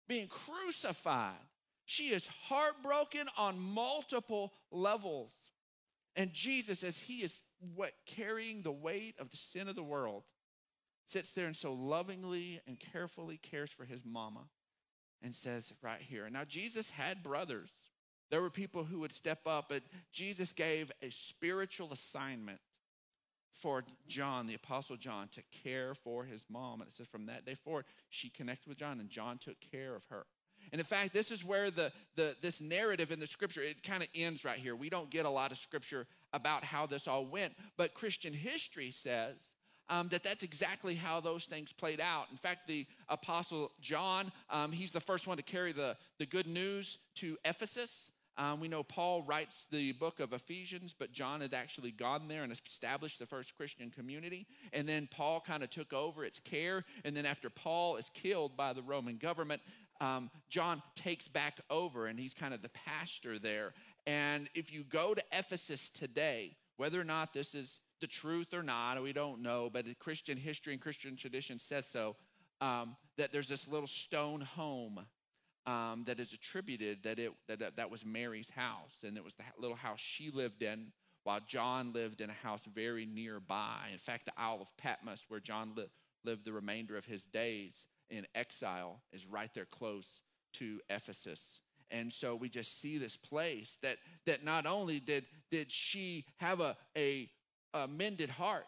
being 0.09 0.27
crucified 0.27 1.35
she 1.89 2.09
is 2.09 2.29
heartbroken 2.49 3.29
on 3.39 3.59
multiple 3.59 4.53
levels. 4.71 5.33
And 6.15 6.35
Jesus, 6.35 6.85
as 6.85 6.99
he 6.99 7.23
is 7.23 7.41
what 7.75 7.93
carrying 8.05 8.61
the 8.61 8.71
weight 8.71 9.15
of 9.19 9.31
the 9.31 9.39
sin 9.39 9.69
of 9.69 9.75
the 9.75 9.83
world, 9.83 10.25
sits 11.07 11.33
there 11.33 11.47
and 11.47 11.57
so 11.57 11.73
lovingly 11.73 12.61
and 12.67 12.79
carefully 12.79 13.39
cares 13.39 13.71
for 13.71 13.87
his 13.87 14.05
mama 14.05 14.49
and 15.23 15.35
says 15.35 15.73
right 15.81 16.03
here. 16.03 16.29
Now, 16.29 16.45
Jesus 16.45 16.91
had 16.91 17.23
brothers. 17.23 17.71
There 18.31 18.43
were 18.43 18.51
people 18.51 18.85
who 18.85 18.99
would 18.99 19.13
step 19.13 19.47
up, 19.47 19.71
but 19.71 19.83
Jesus 20.13 20.53
gave 20.53 20.93
a 21.01 21.09
spiritual 21.09 21.91
assignment 21.91 22.61
for 23.51 23.83
John, 24.07 24.47
the 24.47 24.55
Apostle 24.55 24.99
John, 24.99 25.29
to 25.29 25.43
care 25.65 25.95
for 25.95 26.25
his 26.25 26.45
mom. 26.51 26.83
And 26.83 26.91
it 26.91 26.95
says 26.95 27.07
from 27.07 27.25
that 27.27 27.47
day 27.47 27.55
forward, 27.55 27.87
she 28.11 28.29
connected 28.29 28.69
with 28.69 28.77
John, 28.77 29.01
and 29.01 29.09
John 29.09 29.39
took 29.39 29.57
care 29.73 29.97
of 29.97 30.05
her. 30.11 30.27
And 30.73 30.81
in 30.81 30.87
fact, 30.87 31.13
this 31.13 31.31
is 31.31 31.45
where 31.45 31.71
the, 31.71 31.93
the 32.17 32.37
this 32.41 32.61
narrative 32.61 33.11
in 33.11 33.21
the 33.21 33.27
scripture, 33.27 33.63
it 33.63 33.83
kind 33.83 34.03
of 34.03 34.09
ends 34.15 34.45
right 34.45 34.59
here. 34.59 34.77
We 34.77 34.91
don't 34.91 35.11
get 35.11 35.27
a 35.27 35.31
lot 35.31 35.53
of 35.53 35.59
scripture 35.59 36.07
about 36.33 36.65
how 36.65 36.87
this 36.87 37.09
all 37.09 37.25
went, 37.25 37.55
but 37.77 37.95
Christian 37.95 38.33
history 38.33 38.91
says 38.91 39.37
um, 39.89 40.09
that 40.09 40.23
that's 40.23 40.43
exactly 40.43 40.95
how 40.95 41.21
those 41.21 41.45
things 41.45 41.73
played 41.73 42.01
out. 42.01 42.27
In 42.31 42.37
fact, 42.37 42.67
the 42.67 42.87
apostle 43.09 43.73
John, 43.81 44.33
um, 44.51 44.73
he's 44.73 44.91
the 44.93 45.01
first 45.01 45.27
one 45.27 45.37
to 45.37 45.43
carry 45.43 45.73
the, 45.73 45.97
the 46.19 46.27
good 46.27 46.47
news 46.47 46.99
to 47.17 47.39
Ephesus. 47.45 48.11
Um, 48.37 48.61
we 48.61 48.69
know 48.69 48.85
Paul 48.85 49.23
writes 49.23 49.67
the 49.73 49.91
book 49.93 50.21
of 50.21 50.33
Ephesians, 50.33 50.95
but 50.97 51.13
John 51.13 51.41
had 51.41 51.53
actually 51.53 51.91
gone 51.91 52.29
there 52.29 52.45
and 52.45 52.53
established 52.53 53.19
the 53.19 53.27
first 53.27 53.57
Christian 53.57 53.91
community. 53.91 54.47
And 54.73 54.89
then 54.89 55.09
Paul 55.11 55.43
kind 55.45 55.65
of 55.65 55.71
took 55.71 55.93
over 55.93 56.25
its 56.25 56.39
care. 56.39 56.85
And 57.05 57.17
then 57.17 57.27
after 57.27 57.51
Paul 57.51 57.97
is 57.97 58.11
killed 58.15 58.57
by 58.57 58.75
the 58.75 58.83
Roman 58.83 59.17
government, 59.17 59.61
um, 60.01 60.31
John 60.49 60.83
takes 60.95 61.29
back 61.29 61.61
over 61.71 62.07
and 62.07 62.19
he's 62.19 62.35
kind 62.35 62.55
of 62.55 62.63
the 62.63 62.71
pastor 62.71 63.39
there. 63.39 63.73
And 64.07 64.49
if 64.55 64.73
you 64.73 64.85
go 64.85 65.15
to 65.15 65.23
Ephesus 65.33 65.91
today, 65.91 66.57
whether 66.77 67.01
or 67.01 67.05
not 67.05 67.33
this 67.33 67.55
is 67.55 67.81
the 68.01 68.07
truth 68.07 68.55
or 68.55 68.63
not, 68.63 69.03
we 69.03 69.13
don't 69.13 69.43
know, 69.43 69.69
but 69.73 69.87
Christian 69.99 70.39
history 70.39 70.73
and 70.73 70.81
Christian 70.81 71.17
tradition 71.17 71.59
says 71.59 71.87
so, 71.87 72.17
um, 72.61 72.97
that 73.17 73.33
there's 73.33 73.49
this 73.49 73.69
little 73.69 73.89
stone 73.89 74.41
home 74.41 75.01
um, 75.67 76.05
that 76.07 76.19
is 76.19 76.33
attributed 76.33 77.03
that 77.03 77.19
it 77.19 77.33
that, 77.47 77.77
that 77.77 77.91
was 77.91 78.05
Mary's 78.05 78.51
house, 78.51 78.95
and 79.05 79.17
it 79.17 79.25
was 79.25 79.35
the 79.35 79.45
little 79.59 79.77
house 79.77 80.01
she 80.01 80.31
lived 80.31 80.63
in, 80.63 80.93
while 81.25 81.41
John 81.47 81.93
lived 81.93 82.21
in 82.21 82.31
a 82.31 82.33
house 82.33 82.63
very 82.75 83.05
nearby. 83.05 83.89
In 83.93 83.99
fact, 83.99 84.25
the 84.25 84.33
Isle 84.39 84.61
of 84.63 84.77
Patmos, 84.79 85.27
where 85.29 85.41
John 85.41 85.73
li- 85.77 85.91
lived 86.25 86.47
the 86.47 86.53
remainder 86.53 86.97
of 86.97 87.05
his 87.05 87.27
days, 87.27 87.87
in 88.11 88.27
exile 88.35 89.01
is 89.13 89.27
right 89.27 89.51
there 89.55 89.67
close 89.67 90.23
to 90.55 90.81
Ephesus. 90.89 91.61
And 91.91 92.13
so 92.13 92.35
we 92.35 92.49
just 92.49 92.81
see 92.81 92.99
this 92.99 93.17
place 93.17 93.79
that, 93.83 93.97
that 94.27 94.45
not 94.45 94.67
only 94.67 95.01
did, 95.01 95.25
did 95.51 95.71
she 95.71 96.27
have 96.37 96.61
a, 96.61 96.77
a, 96.97 97.31
a 97.73 97.89
mended 97.89 98.31
heart, 98.31 98.67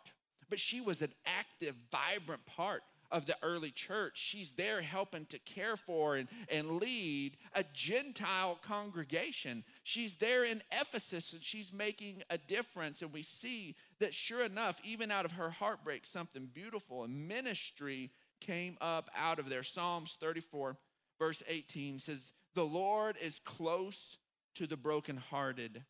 but 0.49 0.59
she 0.59 0.81
was 0.81 1.03
an 1.03 1.13
active, 1.27 1.75
vibrant 1.91 2.47
part 2.47 2.83
of 3.11 3.27
the 3.27 3.37
early 3.43 3.71
church. 3.71 4.13
She's 4.15 4.53
there 4.53 4.83
helping 4.83 5.27
to 5.27 5.39
care 5.41 5.77
for 5.77 6.17
and, 6.17 6.29
and 6.51 6.81
lead 6.81 7.37
a 7.55 7.65
Gentile 7.75 8.59
congregation. 8.63 9.65
She's 9.83 10.15
there 10.15 10.45
in 10.45 10.63
Ephesus 10.71 11.33
and 11.33 11.43
she's 11.43 11.73
making 11.73 12.23
a 12.31 12.39
difference. 12.39 13.03
And 13.03 13.13
we 13.13 13.23
see 13.23 13.75
that 13.99 14.15
sure 14.15 14.45
enough, 14.45 14.81
even 14.85 15.11
out 15.11 15.25
of 15.25 15.33
her 15.33 15.51
heartbreak, 15.51 16.07
something 16.07 16.49
beautiful 16.53 17.05
and 17.05 17.29
ministry 17.29 18.11
came 18.41 18.77
up 18.81 19.09
out 19.17 19.39
of 19.39 19.49
there. 19.49 19.63
Psalms 19.63 20.17
34, 20.21 20.77
verse 21.19 21.43
18 21.49 21.99
says, 21.99 22.33
The 22.55 22.65
Lord 22.65 23.17
is 23.21 23.41
close 23.45 24.17
to 24.55 24.67
the 24.67 24.77
brokenhearted 24.77 25.85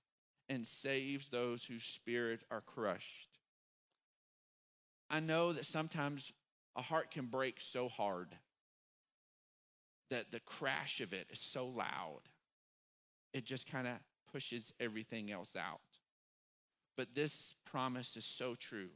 and 0.48 0.66
saves 0.66 1.28
those 1.28 1.64
whose 1.64 1.84
spirit 1.84 2.40
are 2.50 2.60
crushed. 2.60 3.38
I 5.08 5.20
know 5.20 5.52
that 5.52 5.66
sometimes 5.66 6.32
a 6.76 6.82
heart 6.82 7.10
can 7.10 7.26
break 7.26 7.60
so 7.60 7.88
hard 7.88 8.36
that 10.10 10.32
the 10.32 10.40
crash 10.40 11.00
of 11.00 11.12
it 11.12 11.28
is 11.30 11.38
so 11.38 11.66
loud, 11.66 12.22
it 13.32 13.44
just 13.44 13.70
kind 13.70 13.86
of 13.86 13.94
pushes 14.32 14.72
everything 14.80 15.30
else 15.30 15.56
out. 15.56 15.80
But 16.96 17.14
this 17.14 17.54
promise 17.64 18.16
is 18.16 18.24
so 18.24 18.54
true 18.54 18.90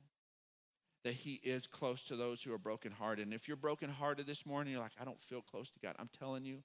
that 1.04 1.14
he 1.14 1.34
is 1.44 1.66
close 1.66 2.02
to 2.04 2.16
those 2.16 2.42
who 2.42 2.52
are 2.52 2.58
brokenhearted. 2.58 3.24
And 3.24 3.34
if 3.34 3.46
you're 3.46 3.58
brokenhearted 3.58 4.26
this 4.26 4.46
morning, 4.46 4.72
you're 4.72 4.82
like, 4.82 4.92
I 4.98 5.04
don't 5.04 5.20
feel 5.20 5.42
close 5.42 5.70
to 5.70 5.78
God. 5.78 5.94
I'm 5.98 6.08
telling 6.18 6.44
you, 6.44 6.62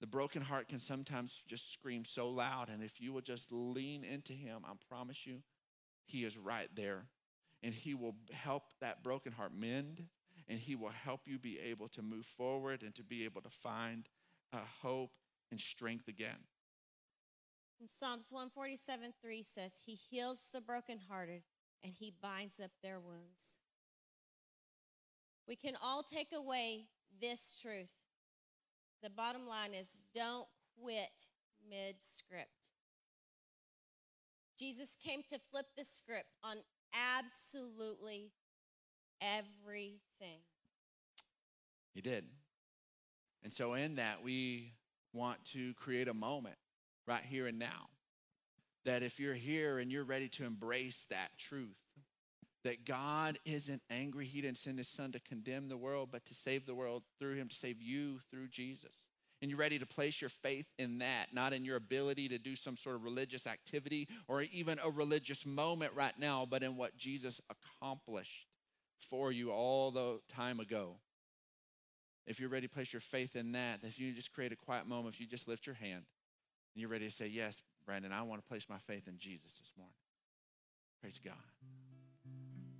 the 0.00 0.06
broken 0.06 0.42
heart 0.42 0.68
can 0.68 0.80
sometimes 0.80 1.42
just 1.48 1.72
scream 1.72 2.04
so 2.04 2.28
loud. 2.28 2.68
And 2.68 2.82
if 2.82 3.00
you 3.00 3.12
will 3.12 3.20
just 3.20 3.50
lean 3.50 4.04
into 4.04 4.32
him, 4.32 4.62
I 4.64 4.72
promise 4.88 5.26
you, 5.26 5.42
he 6.04 6.24
is 6.24 6.38
right 6.38 6.68
there. 6.74 7.06
And 7.62 7.74
he 7.74 7.94
will 7.94 8.14
help 8.32 8.64
that 8.80 9.02
broken 9.02 9.32
heart 9.32 9.52
mend. 9.54 10.04
And 10.48 10.58
he 10.58 10.76
will 10.76 10.90
help 10.90 11.22
you 11.26 11.38
be 11.38 11.58
able 11.58 11.88
to 11.90 12.02
move 12.02 12.26
forward 12.26 12.82
and 12.82 12.94
to 12.94 13.02
be 13.02 13.24
able 13.24 13.42
to 13.42 13.50
find 13.50 14.08
uh, 14.52 14.58
hope 14.80 15.10
and 15.50 15.60
strength 15.60 16.08
again. 16.08 16.46
And 17.80 17.88
Psalms 17.88 18.28
147 18.30 19.12
3 19.20 19.42
says, 19.42 19.72
He 19.84 19.94
heals 19.94 20.48
the 20.52 20.60
brokenhearted 20.60 21.42
and 21.82 21.94
he 21.98 22.12
binds 22.22 22.60
up 22.60 22.70
their 22.82 23.00
wounds. 23.00 23.56
We 25.48 25.56
can 25.56 25.74
all 25.82 26.02
take 26.02 26.28
away 26.34 26.86
this 27.20 27.54
truth. 27.60 27.92
The 29.02 29.10
bottom 29.10 29.46
line 29.46 29.74
is 29.74 29.88
don't 30.14 30.46
quit 30.80 31.28
mid 31.68 31.96
script. 32.00 32.50
Jesus 34.58 34.96
came 35.04 35.22
to 35.30 35.38
flip 35.38 35.66
the 35.76 35.84
script 35.84 36.28
on 36.44 36.58
absolutely 37.18 38.30
everything. 39.20 40.40
He 41.94 42.00
did. 42.00 42.26
And 43.42 43.52
so, 43.52 43.74
in 43.74 43.96
that, 43.96 44.22
we 44.22 44.74
want 45.12 45.44
to 45.52 45.74
create 45.74 46.08
a 46.08 46.14
moment 46.14 46.56
right 47.06 47.24
here 47.24 47.46
and 47.46 47.58
now 47.58 47.88
that 48.84 49.02
if 49.02 49.18
you're 49.20 49.34
here 49.34 49.78
and 49.78 49.90
you're 49.92 50.04
ready 50.04 50.28
to 50.28 50.44
embrace 50.44 51.06
that 51.10 51.30
truth, 51.38 51.76
that 52.64 52.84
God 52.84 53.38
isn't 53.44 53.82
angry, 53.90 54.26
He 54.26 54.40
didn't 54.40 54.58
send 54.58 54.78
His 54.78 54.88
Son 54.88 55.12
to 55.12 55.20
condemn 55.20 55.68
the 55.68 55.76
world, 55.76 56.08
but 56.12 56.24
to 56.26 56.34
save 56.34 56.66
the 56.66 56.74
world 56.74 57.02
through 57.18 57.36
Him, 57.36 57.48
to 57.48 57.54
save 57.54 57.82
you 57.82 58.18
through 58.30 58.48
Jesus. 58.48 58.92
And 59.40 59.50
you're 59.50 59.58
ready 59.58 59.80
to 59.80 59.86
place 59.86 60.20
your 60.20 60.30
faith 60.30 60.66
in 60.78 60.98
that, 60.98 61.34
not 61.34 61.52
in 61.52 61.64
your 61.64 61.76
ability 61.76 62.28
to 62.28 62.38
do 62.38 62.54
some 62.54 62.76
sort 62.76 62.94
of 62.94 63.02
religious 63.02 63.44
activity 63.44 64.06
or 64.28 64.42
even 64.42 64.78
a 64.78 64.88
religious 64.88 65.44
moment 65.44 65.92
right 65.96 66.16
now, 66.16 66.46
but 66.48 66.62
in 66.62 66.76
what 66.76 66.96
Jesus 66.96 67.40
accomplished 67.50 68.46
for 69.10 69.32
you 69.32 69.50
all 69.50 69.90
the 69.90 70.20
time 70.28 70.60
ago. 70.60 70.94
If 72.24 72.38
you're 72.38 72.48
ready 72.48 72.68
to 72.68 72.72
place 72.72 72.92
your 72.92 73.00
faith 73.00 73.34
in 73.34 73.50
that, 73.52 73.80
if 73.82 73.98
you 73.98 74.12
just 74.12 74.32
create 74.32 74.52
a 74.52 74.56
quiet 74.56 74.86
moment, 74.86 75.16
if 75.16 75.20
you 75.20 75.26
just 75.26 75.48
lift 75.48 75.66
your 75.66 75.74
hand 75.74 76.04
and 76.74 76.80
you're 76.80 76.88
ready 76.88 77.08
to 77.08 77.14
say, 77.14 77.26
Yes, 77.26 77.60
Brandon, 77.84 78.12
I 78.12 78.22
want 78.22 78.40
to 78.42 78.48
place 78.48 78.66
my 78.68 78.78
faith 78.78 79.08
in 79.08 79.18
Jesus 79.18 79.50
this 79.58 79.72
morning. 79.76 79.96
Praise 81.00 81.18
God. 81.22 81.34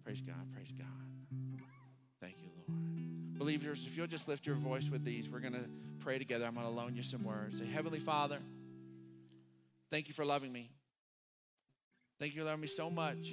Praise 0.04 0.20
God. 0.20 0.52
Praise 0.52 0.72
God. 0.72 0.86
Thank 2.20 2.36
you, 2.42 2.48
Lord. 2.68 3.38
Believers, 3.38 3.84
if 3.86 3.96
you'll 3.96 4.06
just 4.06 4.28
lift 4.28 4.46
your 4.46 4.56
voice 4.56 4.88
with 4.88 5.04
these, 5.04 5.28
we're 5.28 5.40
going 5.40 5.52
to 5.52 5.64
pray 6.00 6.18
together. 6.18 6.44
I'm 6.44 6.54
going 6.54 6.66
to 6.66 6.72
loan 6.72 6.96
you 6.96 7.02
some 7.02 7.24
words. 7.24 7.58
Say, 7.58 7.66
Heavenly 7.66 7.98
Father, 7.98 8.38
thank 9.90 10.08
you 10.08 10.14
for 10.14 10.24
loving 10.24 10.52
me. 10.52 10.70
Thank 12.18 12.34
you 12.34 12.40
for 12.40 12.46
loving 12.46 12.60
me 12.60 12.68
so 12.68 12.90
much 12.90 13.32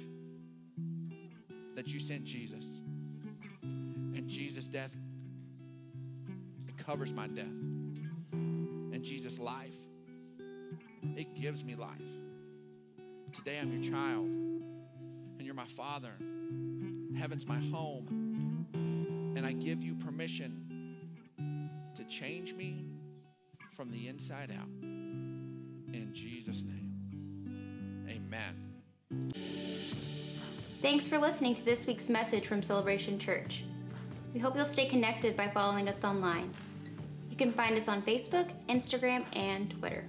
that 1.76 1.88
you 1.88 2.00
sent 2.00 2.24
Jesus. 2.24 2.64
And 3.62 4.28
Jesus' 4.28 4.66
death, 4.66 4.90
it 6.68 6.76
covers 6.84 7.12
my 7.12 7.26
death. 7.28 7.46
And 8.32 9.02
Jesus' 9.02 9.38
life, 9.38 9.76
it 11.16 11.34
gives 11.40 11.64
me 11.64 11.74
life. 11.74 12.02
Today 13.32 13.58
I'm 13.58 13.72
your 13.72 13.92
child, 13.92 14.26
and 14.26 15.42
you're 15.42 15.54
my 15.54 15.66
father. 15.66 16.12
Heaven's 17.18 17.46
my 17.46 17.58
home. 17.58 18.66
And 19.36 19.46
I 19.46 19.52
give 19.52 19.82
you 19.82 19.94
permission 19.94 20.96
to 21.94 22.04
change 22.04 22.54
me 22.54 22.84
from 23.76 23.90
the 23.90 24.08
inside 24.08 24.50
out. 24.50 24.68
In 25.92 26.10
Jesus' 26.12 26.62
name, 26.62 28.06
amen. 28.08 29.32
Thanks 30.82 31.08
for 31.08 31.18
listening 31.18 31.54
to 31.54 31.64
this 31.64 31.86
week's 31.86 32.08
message 32.08 32.46
from 32.46 32.62
Celebration 32.62 33.18
Church. 33.18 33.64
We 34.32 34.40
hope 34.40 34.54
you'll 34.54 34.64
stay 34.64 34.86
connected 34.86 35.36
by 35.36 35.48
following 35.48 35.88
us 35.88 36.04
online. 36.04 36.50
You 37.30 37.36
can 37.36 37.50
find 37.50 37.76
us 37.76 37.88
on 37.88 38.02
Facebook, 38.02 38.48
Instagram, 38.68 39.24
and 39.34 39.70
Twitter. 39.70 40.04